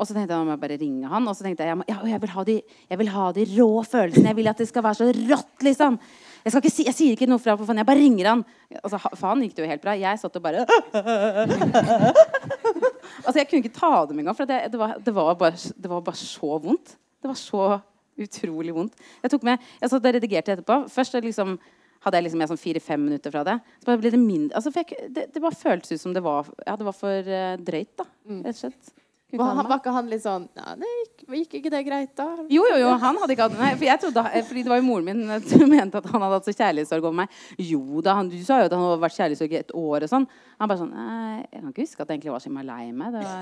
[0.00, 1.28] Og så tenkte jeg om jeg bare ringe han.
[1.28, 4.32] Og så tenkte jeg ja, jeg, vil ha de, jeg vil ha de rå følelsene.
[4.32, 6.00] Jeg vil at det skal være så rått, liksom.
[6.44, 7.80] Jeg, si, jeg, sier ikke noe fra på faen.
[7.82, 8.44] Jeg bare ringer han.
[8.80, 9.96] Altså, faen gikk det jo helt bra.
[9.98, 10.64] Jeg satt og bare
[13.26, 15.90] Altså, jeg kunne ikke ta dem engang, for det, det, var, det, var bare, det,
[15.90, 16.96] var, bare, så vondt.
[17.20, 17.66] Det var så
[18.20, 18.96] utrolig vondt.
[19.24, 20.78] Jeg tok med, jeg satt og redigerte etterpå.
[20.92, 21.58] Først liksom,
[22.04, 23.58] hadde jeg liksom sånn fire-fem minutter fra det.
[23.82, 26.76] Så ble det mindre altså, jeg, det, det, bare føltes ut som det var, ja,
[26.80, 27.92] det var for uh, drøyt.
[28.00, 28.42] da, mm.
[28.46, 28.94] rett og slett.
[29.30, 32.26] Var, han, var ikke han litt sånn ja, det gikk, gikk, ikke det greit, da?
[32.50, 32.88] Jo, jo, jo.
[33.02, 35.62] Han hadde ikke hatt Nei, for jeg trodde, fordi det var jo moren min som
[35.70, 37.36] mente at han hadde hatt så kjærlighetssorg over meg.
[37.62, 40.12] Jo da, han, du sa jo at han hadde vært kjærlighetssorg i et år og
[40.12, 40.26] sånn.
[40.58, 43.14] Han bare sånn Nei, jeg kan ikke huske at jeg egentlig var så lei meg.
[43.14, 43.38] Det var,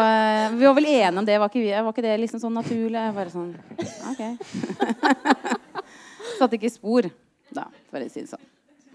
[0.00, 1.40] var, vi var vel enige om det.
[1.44, 3.06] Var ikke, var ikke det liksom sånn naturlig?
[3.06, 3.54] Jeg bare sånn
[4.10, 4.22] OK.
[6.38, 7.06] Satte ikke spor,
[7.54, 8.46] da, for å si det sånn.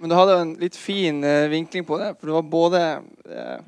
[0.04, 2.10] Men du hadde jo en litt fin uh, vinkling på det.
[2.20, 2.80] For det var både
[3.32, 3.60] uh,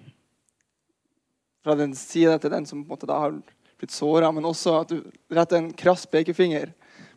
[1.65, 3.35] fra den sida til den som på en måte da har
[3.79, 5.01] blitt såra, men også at du
[5.33, 6.71] retter en krass pekefinger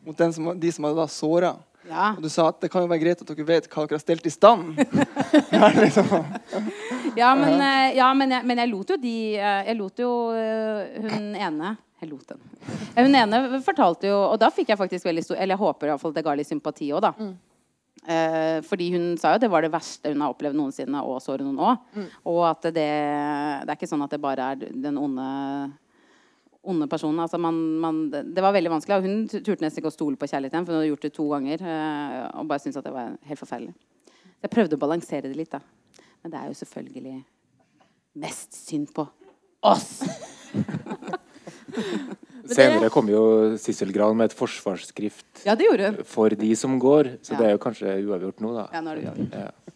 [0.06, 1.56] mot som, de som hadde da såra.
[1.88, 2.11] Ja.
[2.16, 4.02] Og du sa at det kan jo være greit at dere vet hva dere har
[4.02, 4.80] stelt i stand.
[5.82, 6.08] liksom.
[7.16, 10.11] ja, men, eh, ja men, jeg, men, jeg, lot jo de eh, Jeg lot jo
[10.37, 12.42] eh, hun ene jeg lot den.
[12.94, 16.12] Hun ene fortalte jo Og da fikk jeg faktisk veldig stor Eller jeg håper iallfall
[16.14, 17.11] det ga litt sympati òg, da.
[17.18, 17.32] Mm.
[18.08, 21.36] Eh, fordi hun sa jo det var det verste hun har opplevd noensinne, og så
[21.36, 21.76] noen òg.
[21.92, 22.06] Mm.
[22.32, 25.26] Og at det, det er ikke sånn at det bare er den onde,
[26.64, 27.20] onde personen.
[27.20, 28.96] Altså man, man, det var veldig vanskelig.
[28.96, 31.26] Og hun turte nesten ikke å stole på kjærligheten, for hun hadde gjort det to
[31.34, 31.58] ganger.
[31.74, 33.74] Eh, og bare syntes at det var helt forferdelig.
[34.38, 35.60] Jeg prøvde å balansere det litt, da.
[36.22, 37.16] Men det er jo selvfølgelig
[38.24, 39.04] mest synd på
[39.68, 39.88] oss!
[42.54, 43.22] Senere kom jo
[43.61, 45.56] Sissel Gran med et forsvarsskrift ja,
[46.08, 47.16] for de som går.
[47.22, 47.40] Så ja.
[47.40, 48.68] det er jo kanskje uavgjort nå, da.
[48.72, 49.37] Ja, nå er det uavgjort.
[49.37, 49.74] Ja.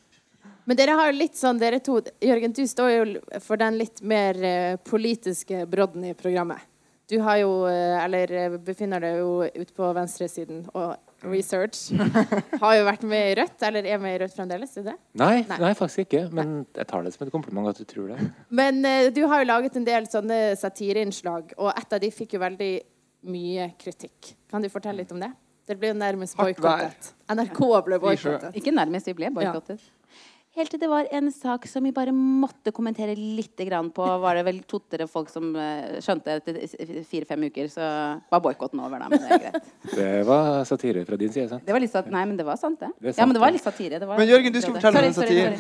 [0.65, 3.07] Men dere har litt sånn, dere to Jørgen, du står jo
[3.43, 6.63] for den litt mer uh, politiske brodden i programmet.
[7.11, 11.91] Du har jo, uh, eller eh, befinner deg jo ute på venstresiden og research.
[12.63, 14.75] Har jo vært med i Rødt, eller er med i Rødt fremdeles?
[14.81, 14.97] Er det?
[15.21, 15.59] Nei, nei.
[15.63, 16.25] nei, faktisk ikke.
[16.35, 18.31] Men jeg tar det som et kompliment at du tror det.
[18.51, 22.37] Men uh, du har jo laget en del sånne satireinnslag, og et av de fikk
[22.39, 22.73] jo veldig
[23.33, 24.35] mye kritikk.
[24.51, 25.31] Kan du fortelle litt om det?
[25.69, 27.13] Det ble jo nærmest boikottet.
[27.31, 28.57] NRK ble boikottet.
[28.59, 29.83] Ikke nærmest, de ble boikottet.
[29.83, 30.02] Ja.
[30.53, 33.57] Helt til det var en sak som vi bare måtte kommentere litt
[33.97, 34.09] på.
[34.25, 36.59] Var det vel to-tre folk som uh, skjønte etter
[37.09, 37.87] fire-fem uker, så
[38.29, 39.01] var boikotten over.
[39.01, 39.71] Da, men det er greit.
[39.97, 41.65] Det var satire fra din side, sant?
[41.65, 42.93] Det var litt sat Nei, men det var sant, det.
[43.01, 44.03] det sant, ja, men det var litt satire.
[44.05, 45.57] Var men Jørgen, du skulle fortelle om satire.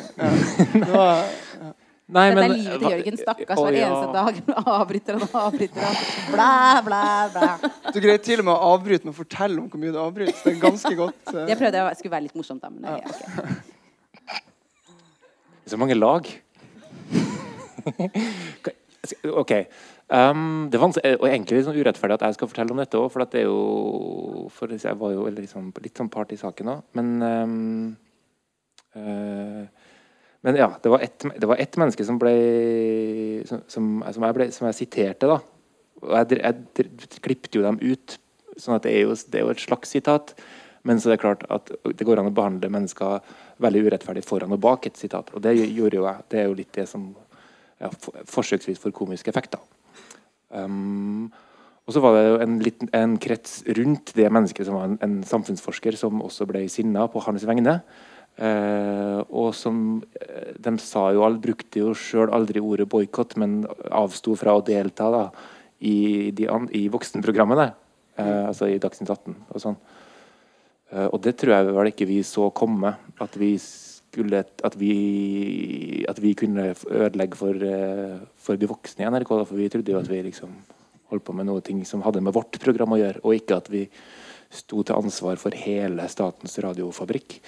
[1.62, 1.72] Ja.
[2.12, 3.18] Nei, Dette er livet til Jørgen.
[3.22, 4.40] Stakkars hver eneste dag.
[4.76, 6.00] Avbryter han og avbryter han.
[6.34, 7.52] Blæ, blæ, blæ.
[7.88, 10.36] Du greier til og med å avbryte med å fortelle om hvor mye du avbryter.
[10.44, 11.22] Det er ganske godt.
[11.30, 11.46] Uh...
[11.48, 13.62] Jeg prøvde jeg skulle være litt morsomt, da, men det er okay.
[15.72, 16.26] Så mange lag.
[19.24, 19.52] OK.
[20.12, 23.06] Um, det er og egentlig litt sånn urettferdig at jeg skal fortelle om dette òg,
[23.14, 26.82] for det er jo for Jeg var jo liksom, litt sånn part i saken òg.
[26.98, 27.96] Men um,
[28.98, 29.64] uh,
[30.44, 32.34] men ja, det var, ett, ett menneske som ble
[33.48, 35.38] som, som, jeg, ble, som jeg siterte, da.
[36.02, 38.18] Og jeg, jeg, jeg klippet jo dem ut.
[38.60, 40.34] sånn at det er, jo, det er jo et slags sitat.
[40.88, 43.20] Men så det er klart at det går an å behandle mennesker
[43.62, 45.30] veldig urettferdig foran og bak et sitat.
[45.34, 46.26] Og det gjorde jo jeg.
[46.32, 47.10] Det er jo litt det som
[47.82, 47.90] ja,
[48.30, 49.62] forsøksvis for komiske effekter.
[50.52, 51.30] Um,
[51.82, 54.98] og så var det jo en, liten, en, krets rundt det mennesket som var en,
[55.02, 57.80] en samfunnsforsker, som også ble sinna på hans vegne.
[58.32, 63.60] Uh, og som eh, De sa jo, brukte jo sjøl aldri ordet boikott, men
[63.92, 65.24] avsto fra å delta da,
[65.84, 67.72] i, de, i voksenprogrammene.
[68.16, 69.76] Uh, altså i Dagsnytt 18 og sånn.
[70.92, 72.94] Eh, og det tror jeg vel ikke vi så komme.
[73.22, 74.94] At vi, skulle, at vi,
[76.08, 79.32] at vi kunne ødelegge for, eh, for, de voksne i NRK.
[79.42, 80.54] For vi trodde jo at vi liksom
[81.12, 83.86] holdt på med noe som hadde med vårt program å gjøre, og ikke at vi
[84.52, 87.38] sto til ansvar for hele Statens radiofabrikk.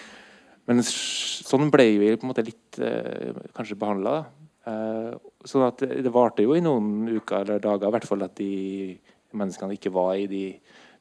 [0.69, 4.23] Men sånn ble vi på en måte litt eh, kanskje behandla.
[4.65, 5.11] Eh,
[5.45, 8.97] sånn at det varte jo i noen uker eller dager i hvert fall at de
[9.37, 10.45] menneskene ikke var i de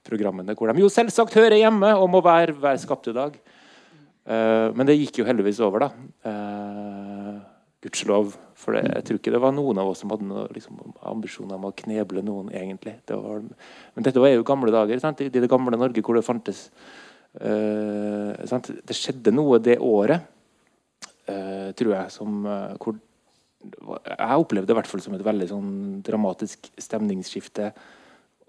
[0.08, 3.36] programmene hvor de jo selvsagt hører hjemme og må være hver skapte dag.
[4.24, 5.89] Uh, men det gikk jo heldigvis over, da.
[6.28, 7.39] Uh,
[7.84, 8.36] Gudskjelov.
[8.60, 10.78] For det, jeg tror ikke det var noen av oss som hadde noen liksom,
[11.12, 12.96] ambisjoner om å kneble noen, egentlig.
[13.08, 15.02] Det var, men dette var jo gamle dager.
[15.04, 15.24] Sant?
[15.26, 16.70] I det gamle Norge hvor det fantes
[17.42, 20.30] uh, Det skjedde noe det året,
[21.24, 22.42] tror jeg, som
[22.84, 22.98] hvor
[23.63, 25.70] jeg opplevde det i hvert fall som et veldig sånn
[26.04, 27.70] dramatisk stemningsskifte.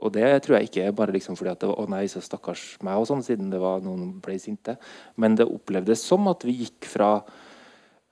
[0.02, 2.78] Og det tror jeg ikke bare liksom fordi at det var 'å nei, så stakkars
[2.83, 4.76] meg', og sånn, siden det var noen ble sinte.
[5.16, 7.22] Men det opplevdes som at vi gikk fra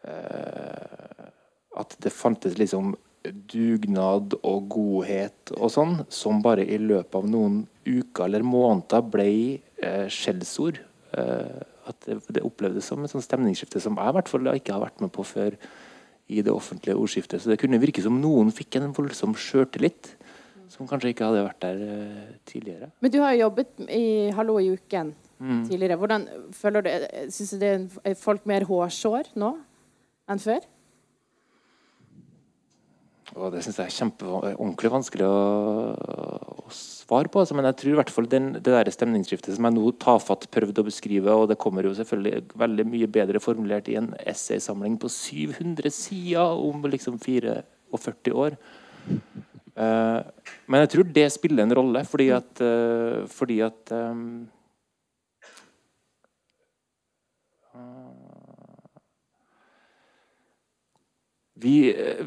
[0.05, 1.27] eh,
[1.77, 7.62] at det fantes liksom dugnad og godhet og sånn, som bare i løpet av noen
[7.87, 10.81] uker eller måneder ble eh, skjellsord.
[11.12, 14.75] Eh, at det, det, opplevdes som et sånn stemningsskifte som jeg i hvert fall ikke
[14.77, 15.57] har vært med på før
[16.31, 17.42] i det offentlige ordskiftet.
[17.42, 20.12] Så det kunne virke som noen fikk en voldsom sjøltillit
[20.73, 22.91] som kanskje ikke hadde vært der uh, tidligere.
[23.05, 24.05] Men du har jo jobbet i
[24.37, 25.65] Hallo i uken mm.
[25.69, 25.99] tidligere.
[26.01, 26.93] Hvordan føler du
[27.35, 27.73] Syns du det
[28.09, 29.57] er folk mer hårsår nå
[30.33, 30.65] enn før?
[33.33, 35.37] Og det syns jeg er kjempeordentlig vanskelig å,
[36.69, 37.41] å svare på.
[37.41, 37.57] Altså.
[37.57, 40.85] Men jeg tror i hvert fall den, det der stemningsskiftet som jeg nå tafatt prøvde
[40.85, 45.09] å beskrive, og det kommer jo selvfølgelig veldig mye bedre formulert i en essaysamling på
[45.13, 48.59] 700 sider om liksom 44 år.
[49.73, 50.21] Uh,
[50.69, 54.43] men jeg tror det spiller en rolle, fordi at, uh, fordi at um,
[61.63, 61.77] vi,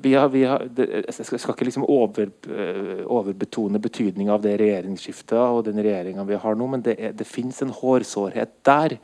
[0.01, 5.37] vi, har, vi har, Jeg skal ikke liksom over, eh, overbetone betydninga av det regjeringsskiftet
[5.37, 8.97] og den regjeringa vi har nå, men det, er, det fins en hårsårhet der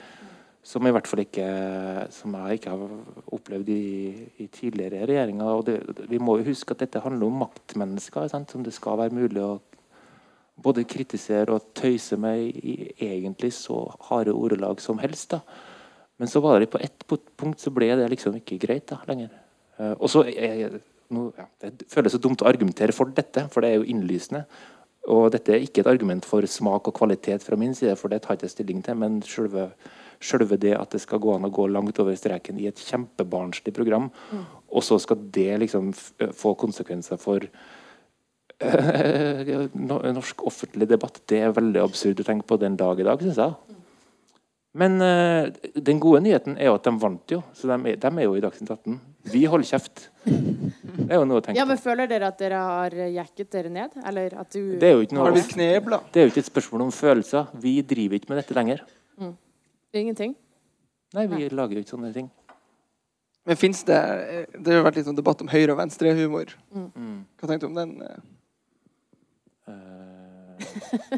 [0.64, 2.92] som i hvert fall ikke jeg ikke har
[3.34, 4.12] opplevd i,
[4.44, 5.46] i tidligere regjeringer.
[5.50, 8.52] og det, Vi må jo huske at dette handler om maktmennesker, sant?
[8.52, 9.60] som det skal være mulig å
[10.62, 15.32] både kritisere og tøyse med i egentlig så harde ordelag som helst.
[15.32, 15.42] da.
[16.18, 19.32] Men så var det på ett punkt så ble det liksom ikke greit da, lenger.
[19.80, 20.24] Eh, og så
[21.12, 24.46] nå, ja, Det føles så dumt å argumentere for dette, for det er jo innlysende.
[25.10, 28.22] Og dette er ikke et argument for smak og kvalitet fra min side, for det
[28.22, 28.96] tar jeg ikke stilling til.
[29.02, 29.72] Men selve,
[30.26, 33.74] selve, det at det skal gå an å gå langt over streken i et kjempebarnslig
[33.76, 34.48] program, mm.
[34.72, 37.48] og så skal det liksom få konsekvenser for
[40.22, 43.42] norsk offentlig debatt, det er veldig absurd å tenke på den dag i dag, syns
[43.42, 43.78] jeg.
[44.72, 48.24] Men øh, den gode nyheten er jo at de vant jo, så de, de er
[48.24, 49.00] jo i Dagsnytt 18.
[49.34, 50.06] Vi holder kjeft.
[50.24, 53.72] Det er jo noe å tenke ja, men Føler dere at dere har jekket dere
[53.74, 53.98] ned?
[54.08, 56.00] Eller at du Det er jo ikke noe Har blitt knebla?
[56.14, 57.52] Det er jo ikke et spørsmål om følelser.
[57.62, 58.84] Vi driver ikke med dette lenger.
[59.20, 59.36] Mm.
[59.94, 60.36] Ingenting?
[61.14, 61.50] Nei, vi Nei.
[61.52, 62.30] lager jo ikke sånne ting.
[63.48, 63.98] Men fins det
[64.54, 66.54] Det har vært litt sånn debatt om høyre- og venstrehumor.
[66.72, 66.92] Mm.
[66.96, 67.18] mm.
[67.40, 67.98] Hva tenkte du om den?
[69.68, 70.62] Uh,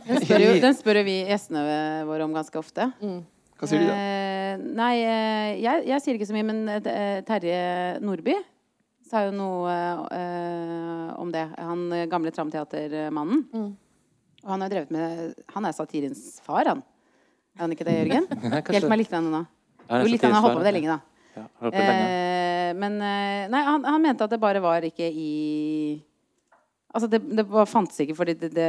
[0.07, 1.63] den, spør jo, den spør vi gjestene
[2.07, 2.89] våre om ganske ofte.
[3.03, 3.21] Mm.
[3.59, 3.95] Hva sier de da?
[3.95, 7.59] Eh, nei, eh, jeg, jeg, sier ikke så mye, men eh, Terje
[8.03, 8.35] Nordby
[9.07, 9.75] sa jo noe
[10.15, 11.45] eh, om det.
[11.59, 13.45] Han gamle Tramteatermannen.
[13.53, 13.69] Mm.
[14.43, 16.81] Og han har drevet med Han er satirens far, han.
[17.57, 18.29] Er han ikke det, Jørgen?
[18.75, 19.43] Hjelp meg litt nå.
[19.83, 20.99] Jo, litt, han har holdt på med det lenge, da.
[21.33, 25.31] Ja, eh, men nei, han, han, mente at det bare var ikke i
[26.93, 28.67] Altså, det, det fantes ikke fordi det, det,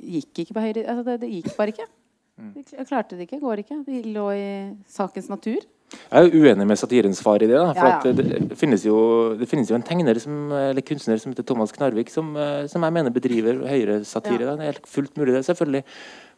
[0.00, 1.84] gikk ikke på høyre altså, det, det gikk bare ikke.
[2.56, 3.40] Jeg klarte det ikke.
[3.42, 3.82] Går ikke.
[3.86, 4.48] Det lå i
[4.88, 5.60] sakens natur.
[5.90, 7.56] Jeg er jo uenig med satirens far i det.
[7.58, 8.12] Da, for ja, ja.
[8.14, 8.96] Det, det, finnes jo,
[9.38, 12.86] det, finnes jo, en tegner som, eller kunstner som heter Thomas Knarvik, som, eh, som
[12.86, 14.46] jeg mener bedriver høyere satire.
[14.46, 14.54] Ja.
[14.54, 15.82] Det er helt fullt mulig, det, selvfølgelig.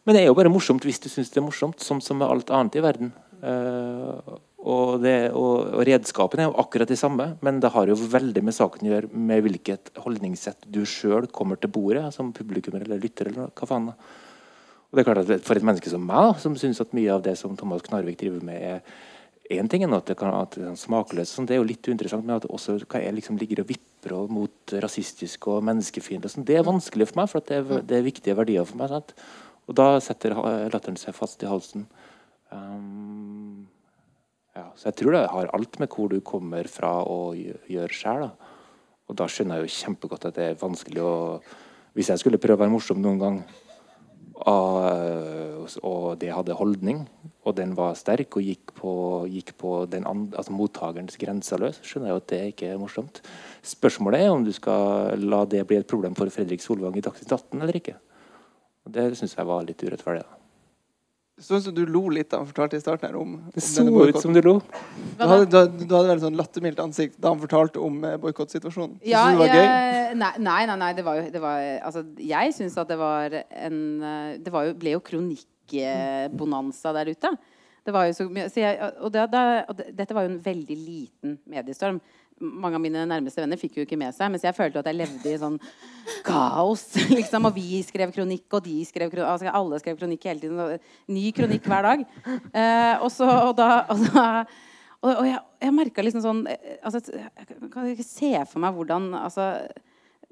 [0.03, 2.27] Men det er jo bare morsomt hvis du syns det er morsomt, som, som med
[2.27, 3.13] alt annet i verden.
[3.43, 4.19] Uh,
[4.63, 8.43] og, det, og, og redskapene er jo akkurat de samme, men det har jo veldig
[8.47, 13.01] med saken å gjøre med hvilket holdningssett du sjøl kommer til bordet som publikummer eller
[13.03, 13.31] lytter.
[13.31, 13.89] eller hva faen.
[13.91, 17.23] Og det er klart at For et menneske som meg, som syns at mye av
[17.25, 20.67] det som Thomas Knarvik driver med, er én ting enn at det kan at det
[20.69, 21.35] er smakløst.
[21.35, 23.71] Sånn, det er jo litt uinteressant, men at det også hva jeg liksom ligger og
[23.73, 26.31] vipper mot rasistisk og menneskefiendtlig.
[26.31, 28.93] Sånn, det er vanskelig for meg, for det er, det, er, viktige verdier for meg.
[28.93, 29.15] Sant?
[29.67, 30.35] Og da setter
[30.71, 31.85] latteren seg fast i halsen.
[32.51, 33.67] Um,
[34.53, 37.37] ja, så jeg tror det har alt med hvor du kommer fra og
[37.71, 38.27] gjør sjøl.
[39.09, 41.13] Og da skjønner jeg jo kjempegodt at det er vanskelig å
[41.93, 43.35] Hvis jeg skulle prøve å være morsom noen gang,
[44.49, 47.03] og det hadde holdning,
[47.45, 48.93] og den var sterk og gikk på,
[49.29, 52.81] gikk på den andre, altså mottakerens grenser løs, skjønner jeg jo at det ikke er
[52.81, 53.21] morsomt.
[53.61, 57.29] Spørsmålet er om du skal la det bli et problem for Fredrik Solvang i Dagsnytt
[57.29, 57.95] 18 eller ikke.
[58.85, 60.23] Og det syns jeg var litt urettferdig.
[60.23, 60.39] da.
[61.43, 63.81] Sånn som du lo litt da han fortalte i starten her om, om Det så
[63.81, 64.59] denne ut som du lo.
[65.17, 68.17] Du hadde, du, hadde- du hadde veldig sånn lattermildt ansikt da han fortalte om eh,
[68.21, 68.99] boikottsituasjonen.
[69.09, 69.63] Ja, det var gøy?
[69.63, 72.99] jeg, nei, nei, nei, nei, det var jo det var, Altså, jeg syns at det
[73.01, 77.33] var en eh, Det var jo, ble jo kronikkbonanza der ute.
[77.83, 80.31] Det var jo så mye så jeg, og, det, det, og det, Dette var jo
[80.35, 81.97] en veldig liten mediestorm.
[82.41, 84.97] Mange av mine nærmeste venner fikk jo ikke med seg, mens jeg følte at jeg
[84.97, 85.59] levde i sånn
[86.25, 86.85] kaos.
[87.17, 89.29] liksom, Og vi skrev kronikk, og de skrev kronikk.
[89.29, 90.91] Altså, alle skrev kronikk hele tiden.
[91.13, 92.05] Ny kronikk hver dag.
[92.25, 94.27] Eh, og så og da, og da
[95.03, 98.75] og, og jeg, jeg merka liksom sånn eh, altså, Jeg kan ikke se for meg
[98.77, 99.49] hvordan altså,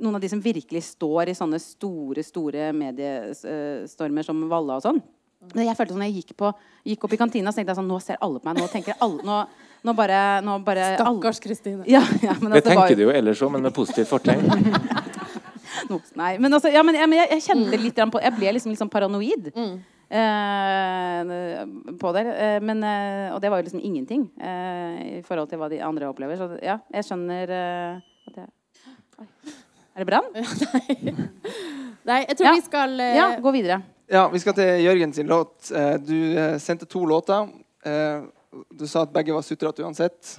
[0.02, 5.02] noen av de som virkelig står i sånne store store mediestormer som Valla og sånn.
[5.58, 6.52] Jeg følte sånn, jeg gikk, på,
[6.86, 8.62] gikk opp i kantina, så tenkte jeg sånn Nå ser alle på meg.
[8.62, 9.38] Nå tenker alle Nå,
[9.84, 11.84] nå bare, nå bare Stakkars Kristine.
[11.90, 14.46] ja, ja, men Det altså, var tenker du jo ellers òg, men med positivt fortegn.
[15.90, 18.72] no, Nei, men altså, ja, men, jeg, jeg, jeg kjente litt på Jeg ble liksom
[18.74, 19.50] litt sånn paranoid
[20.12, 21.22] eh,
[22.02, 22.24] på det.
[22.30, 25.82] Eh, men, eh, og det var jo liksom ingenting eh, i forhold til hva de
[25.86, 26.38] andre opplever.
[26.40, 28.50] Så ja, jeg skjønner eh, at jeg
[29.22, 29.28] Oi.
[29.92, 30.30] Er det brann?
[32.10, 32.54] Nei, jeg tror Ja.
[32.56, 33.82] vi skal eh, Ja, gå videre.
[34.12, 35.70] Ja, vi skal til Jørgen sin låt.
[36.04, 36.16] Du
[36.60, 37.48] sendte to låter.
[38.54, 40.38] Eh, Du sa at begge var sutrete uansett.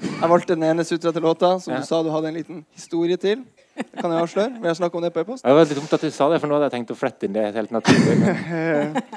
[0.00, 1.80] Jeg valgte den ene sutrete låta, som Ja.
[1.80, 3.44] du sa du hadde en liten historie til.
[3.76, 4.52] Det kan jeg avsløre.
[4.60, 5.44] Vil jeg snakke om det på e-post?
[5.44, 7.24] Det var litt dumt at du sa det, for nå hadde jeg tenkt å flette
[7.24, 8.16] inn det helt naturlig.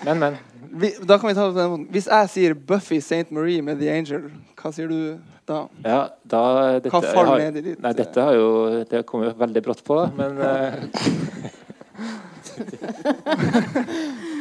[0.06, 0.38] Men, men.
[0.74, 1.88] Vi, da kan vi ta det på den måten.
[1.92, 3.32] Hvis jeg sier Buffy St.
[3.32, 5.68] Marie med The Angel, hva sier du da?
[5.86, 9.24] Ja, da dette, Hva faller har- med i ditt, Nei, dette har jo Det kom
[9.24, 10.74] jo veldig brått på, men eh,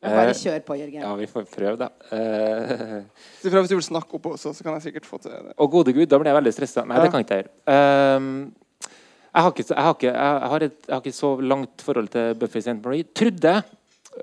[0.00, 1.02] Bare Eh, kjør på, Jørgen.
[1.02, 1.88] Ja, vi får prøve, da.
[2.16, 3.02] Eh,
[3.42, 5.52] Si fra hvis du vil snakke oppå, også, så kan jeg sikkert få til det.
[5.60, 6.86] Å gode gud, da blir jeg veldig stressa.
[6.86, 7.02] Nei, Ja.
[7.04, 8.16] det kan ikke jeg gjøre.
[8.16, 11.30] Um, jeg, har ikke, så- jeg, har ikke, jeg, har et, jeg har ikke så
[11.42, 12.80] langt forhold til Buffy St.
[12.82, 13.04] Marie.
[13.14, 13.62] Trodde jeg.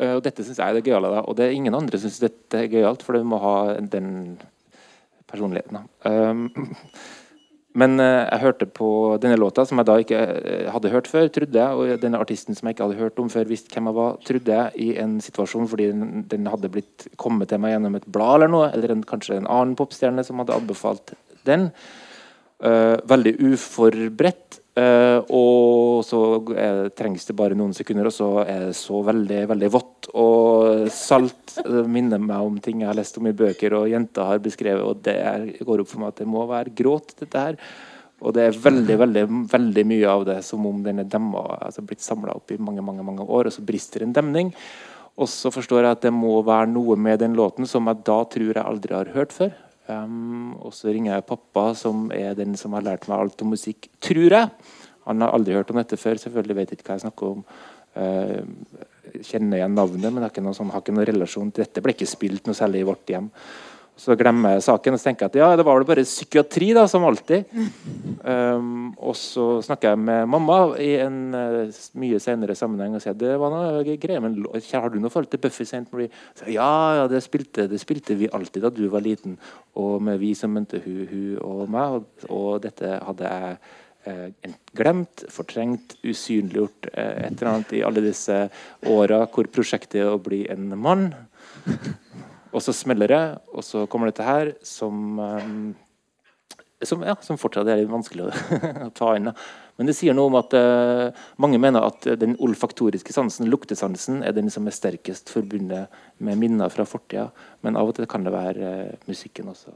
[0.01, 1.13] Uh, og dette syns jeg er det gøyale.
[1.13, 1.21] da.
[1.21, 4.39] Og det er ingen andre syns dette er gøyalt, for du må ha den
[5.27, 5.77] personligheten.
[6.03, 6.09] da.
[6.31, 6.51] Um,
[7.75, 8.89] men uh, jeg hørte på
[9.21, 12.57] denne låta, som jeg da ikke uh, hadde hørt før, trodde jeg, og denne artisten
[12.57, 15.17] som jeg ikke hadde hørt om før, visste hvem jeg var, trodde jeg i en
[15.23, 18.95] situasjon fordi den, den hadde blitt kommet til meg gjennom et blad eller noe, eller
[18.95, 21.13] en, kanskje en annen popstjerne som hadde anbefalt
[21.49, 21.69] den.
[22.57, 24.61] Uh, veldig uforberedt.
[24.77, 26.21] Uh, og så
[26.53, 30.87] er, trengs det bare noen sekunder, og så er det så veldig veldig vått og
[30.93, 31.57] salt.
[31.57, 34.85] Det minner meg om ting jeg har lest om i bøker og jenter har beskrevet,
[34.85, 37.61] og det er, går opp for meg at det må være gråt, dette her.
[38.25, 41.83] Og det er veldig veldig, veldig mye av det som om den er demma, altså
[41.85, 44.53] blitt samla opp i mange mange, mange år, og så brister en demning.
[45.17, 48.19] Og så forstår jeg at det må være noe med den låten som jeg da
[48.29, 49.53] tror jeg aldri har hørt før.
[49.87, 53.53] Um, og så ringer jeg pappa, som er den som har lært meg alt om
[53.55, 54.51] musikk, tror jeg.
[55.07, 57.45] Han har aldri hørt om dette før, selvfølgelig vet ikke hva jeg snakker om.
[57.97, 58.43] Uh,
[59.23, 61.83] kjenner igjen navnet, men har ikke, noe sånn, har noen relasjon til dette.
[61.83, 63.31] Ble ikke spilt noe særlig i vårt hjem.
[63.97, 67.05] Så glemmer jeg saken og tenker at ja, det var vel bare psykiatri, da, som
[67.07, 67.47] alltid.
[68.21, 73.17] Um, og så snakker jeg med mamma i en uh, mye senere sammenheng og sier
[73.17, 75.87] det var noe greier, men har du noe forhold til Buffy St.
[75.89, 76.13] Marie?
[76.37, 76.69] Så, ja,
[77.01, 79.39] ja det, spilte, det spilte vi alltid da du var liten.
[79.81, 81.97] Og med vi som mente hun, hun og meg.
[81.97, 83.59] Og, og dette hadde jeg
[84.11, 88.43] eh, glemt, fortrengt, usynliggjort eh, et eller annet i alle disse
[88.93, 91.09] åra hvor prosjektet er å bli en mann.
[92.57, 95.51] Og så smeller det, og så kommer dette her som eh,
[96.85, 98.33] som, ja, som fortsatt er litt vanskelig å,
[98.99, 99.31] ta inn.
[99.77, 101.09] Men det sier noe om at uh,
[101.41, 106.69] mange mener at den olfaktoriske sansen, luktesansen, er den som er sterkest forbundet med minner
[106.73, 107.27] fra fortida.
[107.65, 109.73] Men av og til kan det være uh, musikken også,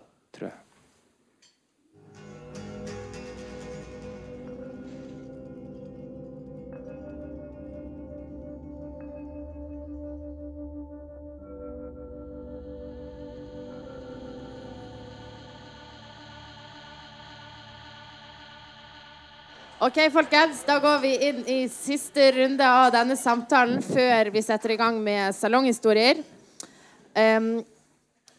[19.81, 20.59] OK, folkens.
[20.63, 24.99] Da går vi inn i siste runde av denne samtalen før vi setter i gang
[25.01, 26.19] med salonghistorier.
[27.17, 27.47] Um,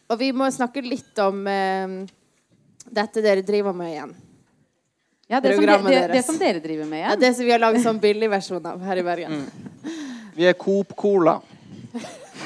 [0.07, 1.97] og vi må snakke litt om um,
[2.87, 4.13] dette dere driver med igjen.
[5.27, 7.09] Ja, det, som, det, det, det som dere driver med igjen?
[7.11, 9.41] Ja, det som vi har laget sånn billigversjon av her i Bergen.
[10.37, 11.33] Vi er Coop Cola.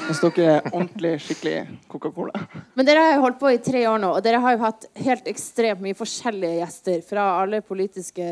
[0.08, 1.60] Hvis dere er ordentlig skikkelig
[1.92, 2.42] Coca-Cola.
[2.74, 4.88] Men dere har jo holdt på i tre år nå, og dere har jo hatt
[5.04, 8.26] helt ekstremt mye forskjellige gjester fra alle politiske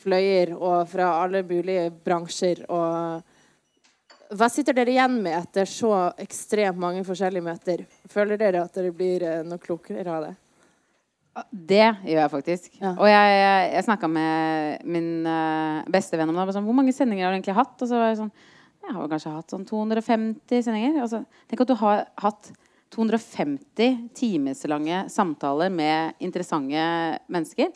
[0.00, 2.64] fløyer og fra alle mulige bransjer.
[2.72, 7.82] Og hva sitter dere igjen med etter så ekstremt mange forskjellige møter?
[8.10, 10.36] Føler dere at dere blir eh, noe klokere av det?
[11.50, 12.70] Det gjør jeg faktisk.
[12.80, 12.94] Ja.
[12.96, 16.54] Og jeg, jeg, jeg snakka med min uh, beste venn om det.
[16.56, 17.76] Sånn, Hvor mange sendinger har du egentlig hatt?
[17.78, 18.32] Og så var jeg sånn
[18.80, 21.06] Jeg har kanskje hatt sånn 250 sendinger.
[21.10, 22.50] Så, tenk at du har hatt
[22.90, 26.82] 250 timeslange samtaler med interessante
[27.30, 27.70] mennesker.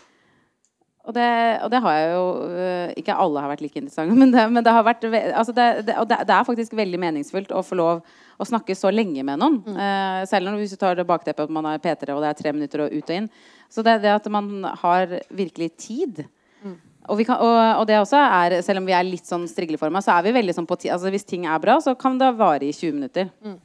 [1.05, 1.25] Og det,
[1.61, 4.65] og det, har jeg jo øh, Ikke alle har vært like interessante, men det, men
[4.65, 8.01] det har vært altså det, Og det, er faktisk veldig meningsfullt å få lov
[8.41, 9.61] å snakke så lenge med noen.
[9.63, 9.77] Mm.
[9.79, 12.39] Uh, selv når hvis du tar det bakteppet at man er P3 og det er
[12.41, 13.29] tre minutter og ut og inn.
[13.71, 16.25] Så det, det at man har virkelig tid.
[16.65, 16.75] Mm.
[17.07, 20.17] Og, kan, og, og, det også er, selv om vi er litt sånn strigleforma, så
[20.17, 20.97] er vi veldig sånn på tid.
[20.97, 23.31] Altså hvis ting er bra, så kan det vare i 20 minutter.
[23.45, 23.61] Mm.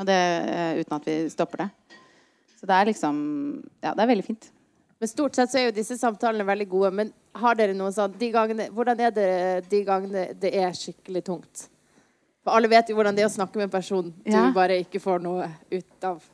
[0.00, 1.70] Og det uh, uten at vi stopper det.
[2.56, 3.16] Så det er liksom
[3.84, 4.48] Ja, det er veldig fint.
[5.04, 6.90] Men stort sett så er jo disse samtalene veldig gode.
[6.96, 9.26] Men har dere noe sånn de gangene, Hvordan er det
[9.68, 11.64] de gangene det er skikkelig tungt?
[12.40, 14.46] For alle vet jo hvordan det er å snakke med en person ja.
[14.46, 16.24] du bare ikke får noe ut av.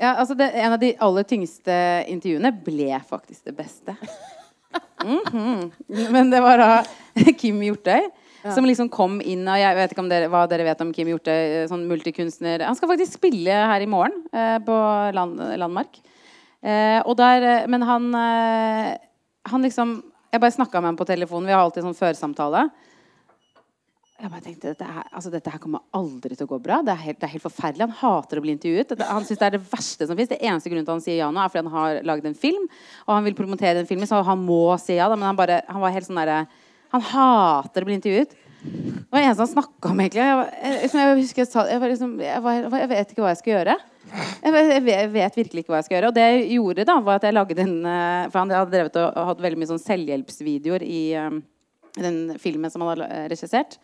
[0.00, 1.78] Ja, altså det, En av de aller tyngste
[2.08, 3.98] intervjuene ble faktisk det beste.
[5.04, 6.10] Mm -hmm.
[6.10, 6.84] Men det var da
[7.38, 8.10] Kim Hjortøy.
[8.42, 8.54] Ja.
[8.54, 11.68] Som liksom kom inn og Jeg vet ikke dere, hva dere vet om Kim Hjortøy,
[11.68, 12.66] sånn multikunstner.
[12.66, 14.74] Han skal faktisk spille her i morgen eh, på
[15.14, 16.00] land, Landmark.
[16.62, 18.98] Eh, der, eh, men han, eh,
[19.44, 21.46] han liksom Jeg bare snakka med ham på telefonen.
[21.46, 22.68] Vi har alltid sånn førsamtale.
[24.20, 26.82] Jeg bare tenkte dette her, altså, dette her kommer aldri til å gå bra.
[26.82, 27.86] Det er helt, det er helt forferdelig.
[27.86, 28.90] Han hater å bli intervjuet.
[28.90, 30.28] Dette, han synes det er det verste som fins.
[30.28, 32.66] Det eneste grunnen til han sier ja nå, er fordi han har lagd en film.
[33.06, 35.08] Og han vil promotere den filmen, så han må si ja.
[35.08, 36.42] Da, men han, bare, han var helt sånn derre
[36.92, 38.36] Han hater å bli intervjuet.
[38.62, 40.24] Det var en som snakka om, egentlig.
[40.24, 43.76] Jeg, jeg, jeg, husker jeg, sa, jeg, liksom, jeg, vet ikke hva jeg skal gjøre.
[44.42, 44.82] Jeg
[45.12, 46.10] vet virkelig ikke hva jeg skal gjøre.
[46.10, 48.98] Og det jeg gjorde, da, var at jeg lagde en eh, For han hadde drevet
[49.02, 51.40] og hatt veldig mye sånn selvhjelpsvideoer i um,
[51.98, 53.78] den filmen som han hadde regissert.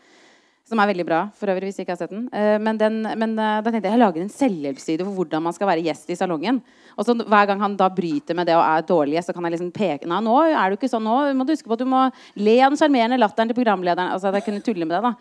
[0.65, 2.25] Som er veldig bra, for øvrig, hvis jeg ikke har sett den.
[2.33, 5.57] Uh, men, den, men uh, da tenkte jeg jeg lager en selvhjelpsvideo for hvordan man
[5.57, 6.63] skal være gjest i salongen.
[6.97, 9.57] Og så Hver gang han da bryter med det og er dårlig så kan jeg
[9.57, 11.05] liksom peke Nei, nå er du ikke sånn.
[11.05, 12.07] Nå må du huske på at du må
[12.41, 14.15] le av den sjarmerende latteren til programlederen.
[14.15, 15.13] Altså at jeg kunne tulle med det, da.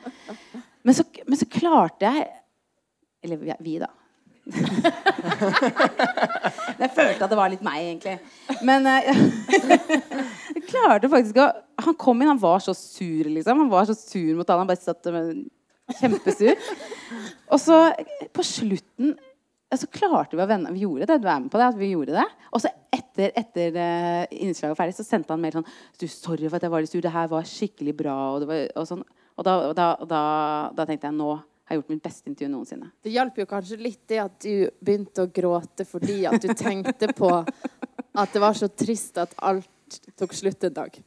[0.84, 2.24] Men så, men så klarte jeg
[3.24, 3.92] Eller vi, da
[6.84, 8.20] jeg følte at det var litt meg, egentlig.
[8.68, 9.00] Men uh,
[10.58, 11.46] jeg klarte faktisk å
[11.84, 13.66] Han kom inn, han var så sur, liksom.
[13.66, 14.64] Han var så sur mot han.
[14.64, 15.10] Han bare satt
[16.00, 16.56] kjempesur.
[17.52, 17.78] Og så
[18.34, 19.16] på slutten
[19.74, 21.20] så klarte vi å vende Vi gjorde det.
[21.24, 21.70] Du er med på det?
[21.72, 25.42] at vi gjorde det Og så etter, etter uh, innslaget var ferdig, så sendte han
[25.42, 25.66] mer sånn
[25.98, 27.02] du, 'Sorry for at jeg var litt sur.
[27.02, 29.02] Det her var skikkelig bra.' Og, var, og, sånn.
[29.38, 30.22] og da, da, da,
[30.78, 32.92] da tenkte jeg nå har gjort mitt beste intervju noensinne.
[33.02, 37.10] Det hjalp jo kanskje litt det at du begynte å gråte fordi at du tenkte
[37.16, 41.02] på at det var så trist at alt tok slutt en dag.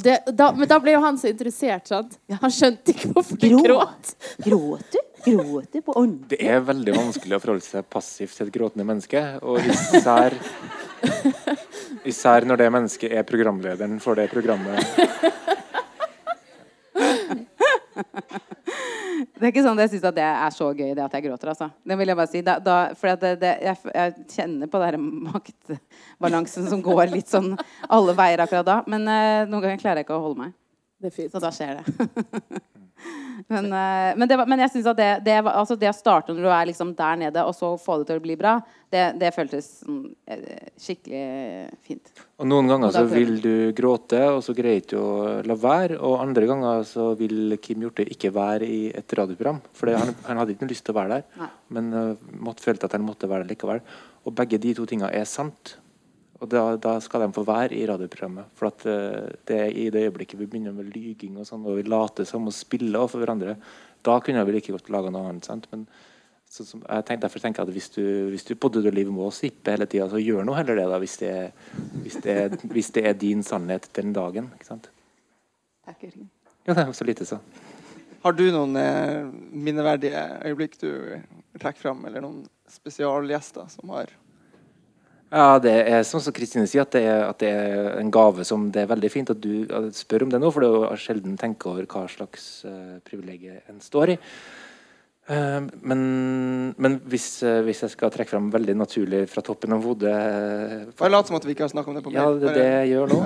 [0.00, 1.90] Det, da, men da ble jo han så interessert.
[1.90, 2.14] sant?
[2.40, 4.14] Han skjønte ikke hvorfor du gråt.
[4.40, 5.00] Gråt du?
[5.26, 6.30] Gråt du på ordentlig?
[6.32, 9.20] Det er veldig vanskelig å forholde seg passivt til et gråtende menneske.
[9.44, 10.34] Og især,
[12.08, 14.80] især når det mennesket er programlederen for det programmet.
[19.24, 21.52] Det er ikke sånn at jeg syns det er så gøy det at jeg gråter.
[21.52, 21.70] altså.
[21.88, 22.42] Det vil jeg bare si.
[22.46, 27.54] Da, da, for det, det, jeg, jeg, kjenner på den maktbalansen som går litt sånn
[27.88, 28.78] alle veier akkurat da.
[28.90, 30.58] Men uh, noen ganger klarer jeg ikke å holde meg.
[31.32, 32.62] Så da skjer det.
[33.48, 36.46] Men, uh, men, det, men, jeg synes at det, det, altså det, å starte når
[36.46, 38.54] du er liksom der nede, og så få det til å bli bra,
[38.92, 40.02] det, det føltes sånn,
[40.80, 41.24] skikkelig
[41.86, 42.12] fint.
[42.42, 45.10] Og Noen ganger så vil du gråte, og så greier du å
[45.46, 45.98] la være.
[46.02, 49.62] Og andre ganger så vil Kim Hjorte ikke være i et radioprogram.
[49.76, 51.52] For han, han, hadde ikke lyst til å være der, Nei.
[51.76, 53.84] men uh, måtte, følte at han måtte være der likevel.
[54.22, 55.76] Og begge de to tingene er sant.
[56.42, 58.50] Og da, da, skal de få være i radioprogrammet.
[58.58, 61.78] For at uh, det er i det øyeblikket vi begynner med lyging og sånn, og
[61.78, 63.54] vi later som og spiller overfor hverandre,
[64.02, 65.46] da kunne vi like godt laga noe annet.
[65.46, 65.68] sant?
[65.70, 65.86] Men
[66.52, 68.96] så, som, jeg tenker, derfor tenker jeg at hvis du, hvis du på død og
[68.96, 71.30] liv må sippe hele tida, så gjør nå heller det, da, hvis det,
[72.02, 74.50] hvis, det er, hvis det, er, din sannhet den dagen.
[74.58, 74.90] ikke sant?
[75.86, 76.26] Takk, Jørgen.
[76.66, 77.38] Ja, det er så lite, så.
[78.22, 80.20] Har du noen eh, minneverdige
[80.50, 80.90] øyeblikk du
[81.56, 84.12] trekker fram, eller noen spesialgjester som har
[85.32, 88.44] ja, det er sånn som Kristine sier, at det, er, at det, er, en gave
[88.44, 89.64] som det er veldig fint at du
[89.96, 93.56] spør om det nå, for det er jo sjelden tenker over hva slags uh, privilegium
[93.72, 94.18] en står i.
[95.30, 96.00] Uh, men,
[96.82, 101.04] men hvis, uh, hvis, jeg skal trekke fram veldig naturlig fra toppen av hodet uh,
[101.14, 102.90] lat som at vi ikke har snakka om det på Ja, det er det jeg
[102.96, 103.20] gjør nå.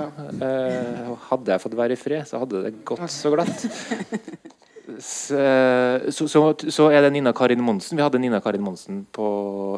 [1.31, 3.65] hadde jeg fått være i fred, så hadde det gått så glatt.
[4.99, 7.97] så, så, så, er det Nina Karin Monsen.
[7.99, 9.27] Vi hadde Nina Karin Monsen på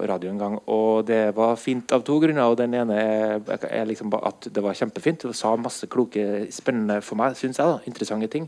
[0.07, 0.57] radio en gang.
[0.70, 2.45] Og det var fint av to grunner.
[2.45, 5.26] og Den ene er, er liksom at det var kjempefint.
[5.26, 8.45] Hun sa masse kloke, spennende for meg, syns jeg, da, interessante ting.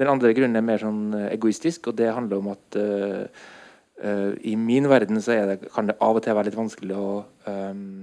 [0.00, 3.44] Den andre grunnen er mer sånn egoistisk, og det handler om at uh,
[4.02, 7.10] uh, i min verden så det, kan det av og til være litt vanskelig å
[7.46, 8.02] um,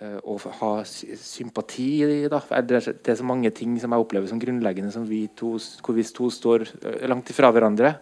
[0.00, 1.88] eh, å ha sy- sympati.
[2.30, 2.40] Da.
[2.62, 6.06] Det er så mange ting som jeg opplever som grunnleggende, som vi to, hvor vi
[6.06, 7.96] to står eh, langt ifra hverandre.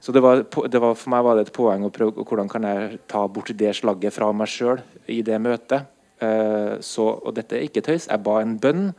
[0.00, 2.64] Så det var, det var, For meg var det et poeng å prøve hvordan kan
[2.64, 4.80] jeg ta bort det slagget fra meg sjøl
[5.12, 5.90] i det møtet.
[6.20, 8.08] Eh, så, og dette er ikke tøys.
[8.08, 8.90] Jeg ba en bønn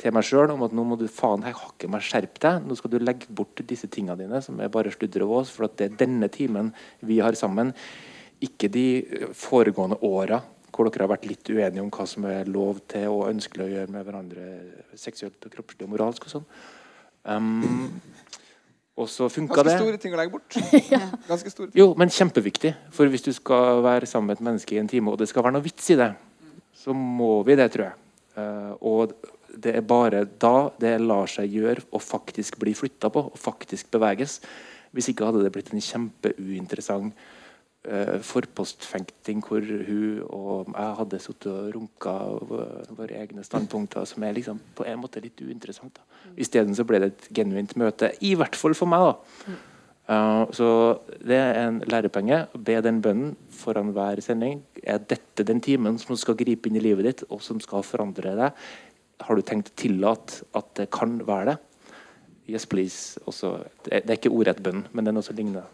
[0.00, 2.68] til meg sjøl om at nå må du faen jeg har ikke meg skjerpe deg.
[2.68, 5.52] Nå skal du legge bort disse tingene dine som er bare sludder og vås.
[5.52, 6.72] For det er denne timen
[7.04, 7.74] vi har sammen,
[8.40, 8.86] ikke de
[9.36, 10.40] foregående åra
[10.70, 13.70] hvor dere har vært litt uenige om hva som er lov til og ønskelig å
[13.74, 14.46] gjøre med hverandre
[14.98, 16.46] seksuelt og kroppslig og moralsk og sånn.
[17.28, 17.88] Um,
[19.00, 20.56] og så funka Ganske store ting å legge bort.
[21.30, 21.78] Ganske store ting.
[21.80, 22.74] Jo, men kjempeviktig.
[22.94, 25.46] For hvis du skal være sammen med et menneske i en time, og det skal
[25.46, 26.10] være noe vits i det,
[26.76, 27.98] så må vi det, tror jeg.
[28.36, 29.14] Uh, og
[29.60, 33.90] det er bare da det lar seg gjøre å faktisk bli flytta på, og faktisk
[33.94, 34.38] beveges.
[34.94, 37.39] Hvis ikke hadde det blitt en kjempeuinteressant uh,
[38.26, 42.12] forpostfenkting hvor hun og jeg hadde sittet og runka
[42.50, 45.94] våre, våre egne standpunkter, som er liksom på en måte litt uinteressant.
[45.96, 46.04] da.
[46.36, 49.06] Isteden så ble det et genuint møte, i hvert fall for meg.
[49.08, 49.56] da.
[50.10, 50.66] Uh, så
[51.22, 52.42] det er en lærepenge.
[52.58, 54.60] Be den bønnen foran hver sending.
[54.82, 58.34] Er dette den timen som skal gripe inn i livet ditt, og som skal forandre
[58.38, 58.64] deg?
[59.20, 61.58] Har du tenkt å tillate at det kan være det?
[62.50, 63.20] Yes, please.
[63.30, 63.52] Også,
[63.84, 65.68] det, er- det er ikke ordrett bønn, men noe som ligner.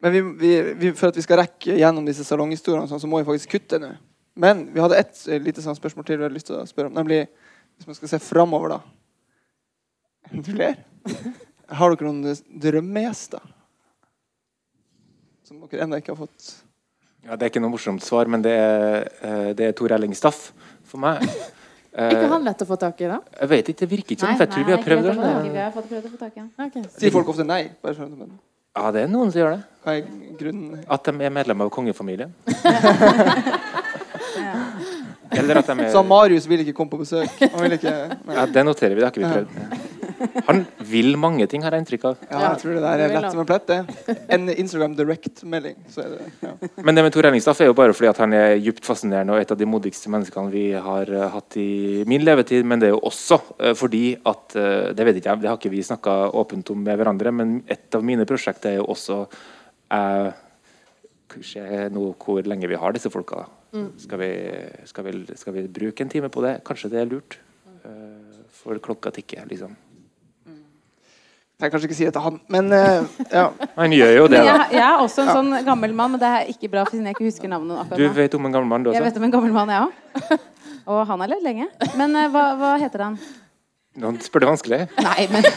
[0.00, 3.20] Men vi, vi, vi, for at vi skal rekke gjennom disse salonghistoriene, sånn, så må
[3.20, 3.92] vi faktisk kutte nå.
[4.40, 6.88] Men vi hadde ett eh, lite sånn spørsmål til vi hadde lyst til å spørre
[6.88, 6.96] om.
[6.96, 7.26] Nemlig
[7.76, 8.80] hvis man skal se framover, da.
[10.32, 10.80] Du ler.
[11.80, 13.44] Har dere noen drømmegjester?
[15.46, 16.50] Som dere ennå ikke har fått
[17.26, 20.14] Ja, det er ikke noe morsomt svar, men det er, eh, det er Tor Elling
[20.16, 20.50] Staff
[20.88, 21.24] for meg.
[21.92, 23.18] Er ikke han lett å få tak i, da?
[23.36, 24.38] jeg vet ikke, det virker ikke sånn.
[24.38, 25.04] for Jeg tror vi har prøvd
[26.70, 26.86] det.
[26.96, 27.64] Sier folk ofte nei?
[27.82, 28.38] Bare men
[28.80, 29.62] Ja, det er noen som gjør det.
[29.84, 30.06] hva er
[30.40, 30.78] grunnen?
[30.88, 32.32] At de er medlem av kongefamilien.
[35.38, 37.30] Eller at de er Så Marius vil ikke komme på besøk?
[37.40, 37.94] Han vil ikke.
[38.36, 39.96] Ja, Det noterer vi, det har ikke vi prøvd.
[40.50, 40.58] Han
[40.90, 42.16] vil mange ting, har jeg inntrykk av.
[42.28, 44.16] Ja, jeg tror det der er lett som en plett, det.
[44.36, 46.50] En Instagram direct-melding, så det ja.
[46.84, 49.40] Men det med Tor Elningstaff er jo bare fordi at han er djupt fascinerende og
[49.40, 51.68] et av de modigste menneskene vi har eh, hatt i
[52.10, 52.68] min levetid.
[52.68, 55.56] Men det er jo også eh, fordi at eh, Det vet ikke jeg, det har
[55.60, 59.22] ikke vi snakka åpent om med hverandre, men et av mine prosjekter er jo også
[59.96, 60.30] eh,
[61.40, 61.62] Se
[61.94, 63.44] nå hvor lenge vi har disse folka.
[63.44, 63.59] da.
[63.70, 64.30] Skal, vi,
[64.90, 66.56] skal, vi, skal vi bruke en time på det?
[66.66, 67.38] Kanskje det er lurt?
[67.84, 69.76] Eh, For klokka tikker, liksom.
[71.60, 73.50] Jeg kan kanskje ikke si det til han, men uh, ja.
[73.82, 74.44] Han gjør jo det, da.
[74.48, 77.18] jeg, jeg er også en sånn gammel mann, men det er ikke bra siden jeg
[77.18, 79.34] ikke husker navnet akkurat Du vet om en gammel mann, du Jeg vet om en
[79.34, 80.48] gammel mann, jeg òg.
[80.90, 81.68] Og han har levd lenge.
[82.00, 83.20] Men uh, hva, hva heter han?
[84.00, 84.80] Nå spør du vanskelig.
[85.04, 85.50] Nei, men,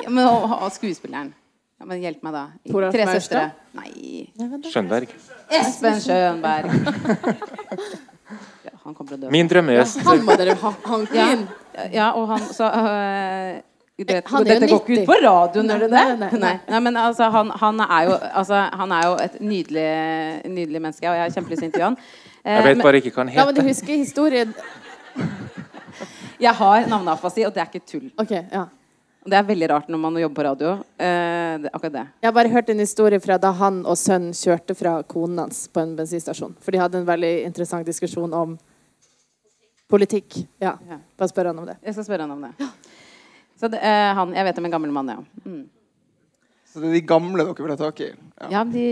[0.00, 1.34] ja, men og, og skuespilleren.
[1.76, 2.46] Ja, men hjelp meg, da.
[2.94, 3.46] Tre søstre.
[3.76, 5.12] Nei Skjønberg.
[5.60, 6.70] Espen Schønberg.
[8.64, 9.30] Ja, han kommer til å dø.
[9.34, 11.46] Min drømmegjest Han må dere ha hanke Ja, inn.
[11.94, 13.60] ja og han så øh,
[13.98, 16.04] det, Han er jo Dette går ikke ut på radioen, gjør det det?
[16.04, 16.54] Nei, nei, nei.
[16.72, 19.88] Nei, men altså, han, han, er jo, altså, han er jo et nydelig,
[20.50, 21.98] nydelig menneske, og jeg har kjempelyst til å intervjue han.
[22.44, 23.70] Eh, Jeg vet men bare ikke hva han Ja, men du heter.
[23.70, 24.54] husker historien
[26.42, 28.08] jeg har navneafasi, og det er ikke tull.
[28.18, 28.64] OK, ja.
[29.24, 30.70] Og Det er veldig rart når man jobber på radio.
[31.00, 32.04] Eh, det, akkurat det.
[32.20, 35.62] Jeg har bare hørt en historie fra da han og sønnen kjørte fra konen hans
[35.72, 36.52] på en bensinstasjon.
[36.60, 38.58] For de hadde en veldig interessant diskusjon om
[39.88, 40.42] politikk.
[40.60, 40.74] Ja.
[40.90, 41.00] Ja.
[41.16, 41.78] Bare spør han om det.
[41.80, 42.68] Jeg skal spørre han om det.
[43.60, 45.48] Så det, eh, han, Jeg vet om en gammel mann, ja.
[45.48, 45.64] Mm.
[46.74, 48.10] Så det er de gamle dere vil ha tak i?
[48.10, 48.48] Ja.
[48.50, 48.86] Ja, De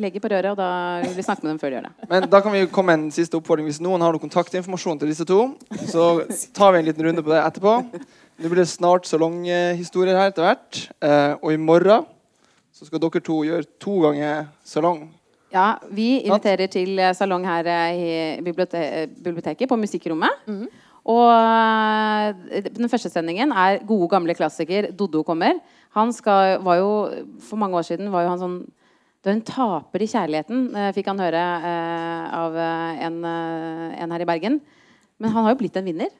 [0.00, 2.08] legger på røret, og da vil vi snakke med dem før de gjør det.
[2.08, 3.68] Men da kan vi komme med en siste oppfordring.
[3.68, 5.52] Hvis noen har noen kontaktinformasjon til disse to,
[5.86, 6.24] så
[6.56, 7.74] tar vi en liten runde på det etterpå.
[8.36, 10.80] Nå blir det snart salonghistorier her etter hvert.
[11.00, 12.04] Eh, og i morgen
[12.76, 15.06] så skal dere to gjøre to ganger salong.
[15.54, 20.42] Ja, Vi inviterer til eh, salong her eh, i bibliote biblioteket, på Musikkrommet.
[21.06, 24.90] Og eh, den første sendingen er gode, gamle klassiker.
[24.92, 25.56] Doddo kommer.
[25.96, 26.90] Han skal, var jo,
[27.40, 28.58] For mange år siden var jo han sånn
[29.24, 31.40] Du er en taper i kjærligheten, fikk han høre
[31.72, 34.60] eh, av en, en her i Bergen.
[35.16, 36.12] Men han har jo blitt en vinner.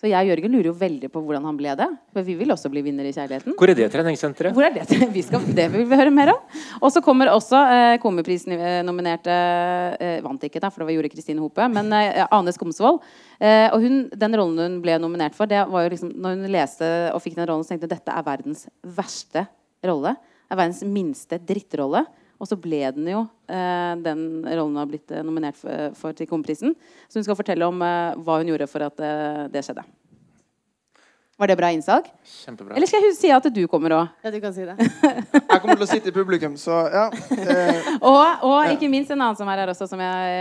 [0.00, 1.86] Så jeg og Jørgen lurer jo veldig på hvordan han ble det.
[2.14, 3.52] For vi vil også bli vinner i kjærligheten.
[3.52, 4.54] Hvor er det treningssenteret?
[4.56, 4.86] Hvor er det?
[5.16, 6.38] Vi skal, det vil vi høre mer om.
[6.80, 9.34] Og så kommer også eh, Komiprisen-nominerte
[10.00, 11.66] eh, Vant ikke, da, for det var gjorde Kristine Hope.
[11.74, 13.02] Men eh, Ane Skomsvold.
[13.44, 16.54] Eh, og hun, den rollen hun ble nominert for, det var jo liksom Når hun
[16.56, 18.64] leste og fikk den rollen, så tenkte hun dette er verdens
[18.96, 19.44] verste
[19.84, 20.14] rolle.
[20.48, 22.06] Er verdens minste drittrolle.
[22.40, 23.22] Og så ble den jo
[23.52, 26.72] eh, den rollen hun har blitt eh, nominert for, for til Komiprisen.
[27.06, 29.84] Så hun skal fortelle om eh, hva hun gjorde for at eh, det skjedde.
[31.40, 32.08] Var det bra innsalg?
[32.44, 32.74] Kjempebra.
[32.76, 34.10] Eller skal jeg si at du kommer òg?
[34.24, 34.74] Ja, du kan si det.
[35.50, 37.06] Jeg kommer til å sitte i publikum, så ja.
[37.50, 40.34] Eh, Og, og ikke minst en annen som er her også, som jeg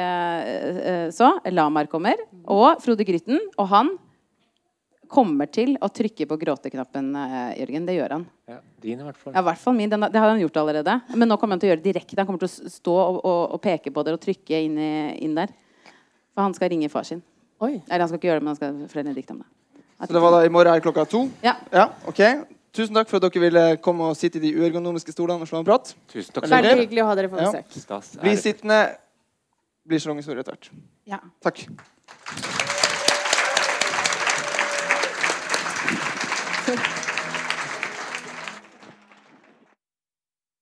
[0.84, 1.30] eh, så.
[1.56, 2.20] Lamar kommer.
[2.44, 3.40] Og Frode Grytten.
[3.56, 3.94] Og han
[5.10, 7.86] kommer til å trykke på gråteknappen, eh, Jørgen.
[7.90, 8.26] Det gjør han.
[8.50, 9.34] Ja, din i hvert fall.
[9.36, 9.90] Ja, hvert fall min.
[9.92, 11.00] Den, det har han gjort allerede.
[11.16, 12.20] Men nå kommer han til å gjøre det direkte.
[12.22, 14.92] Han kommer til å stå og, og, og peke på dere og trykke inn, i,
[15.26, 15.52] inn der.
[16.34, 17.24] For han skal ringe far sin.
[17.60, 17.82] Oi.
[17.90, 19.50] Eller han skal ikke gjøre det, men han skal fortelle dikt om det.
[20.06, 21.26] så det var da i morgen er klokka to?
[21.44, 21.58] Ja.
[21.74, 22.22] Ja, ok.
[22.72, 25.64] Tusen takk for at dere ville komme og sitte i de uergonomiske stolene og slå
[25.64, 25.92] en prat.
[26.14, 26.46] Tusen takk.
[26.46, 27.80] Veldig Veldig hyggelig å ha dere på besøk.
[27.82, 28.02] Ja.
[28.22, 28.80] Bli sittende.
[29.90, 30.72] Blir salonghistorie etter hvert.
[31.10, 31.20] ja.
[31.42, 31.66] Takk.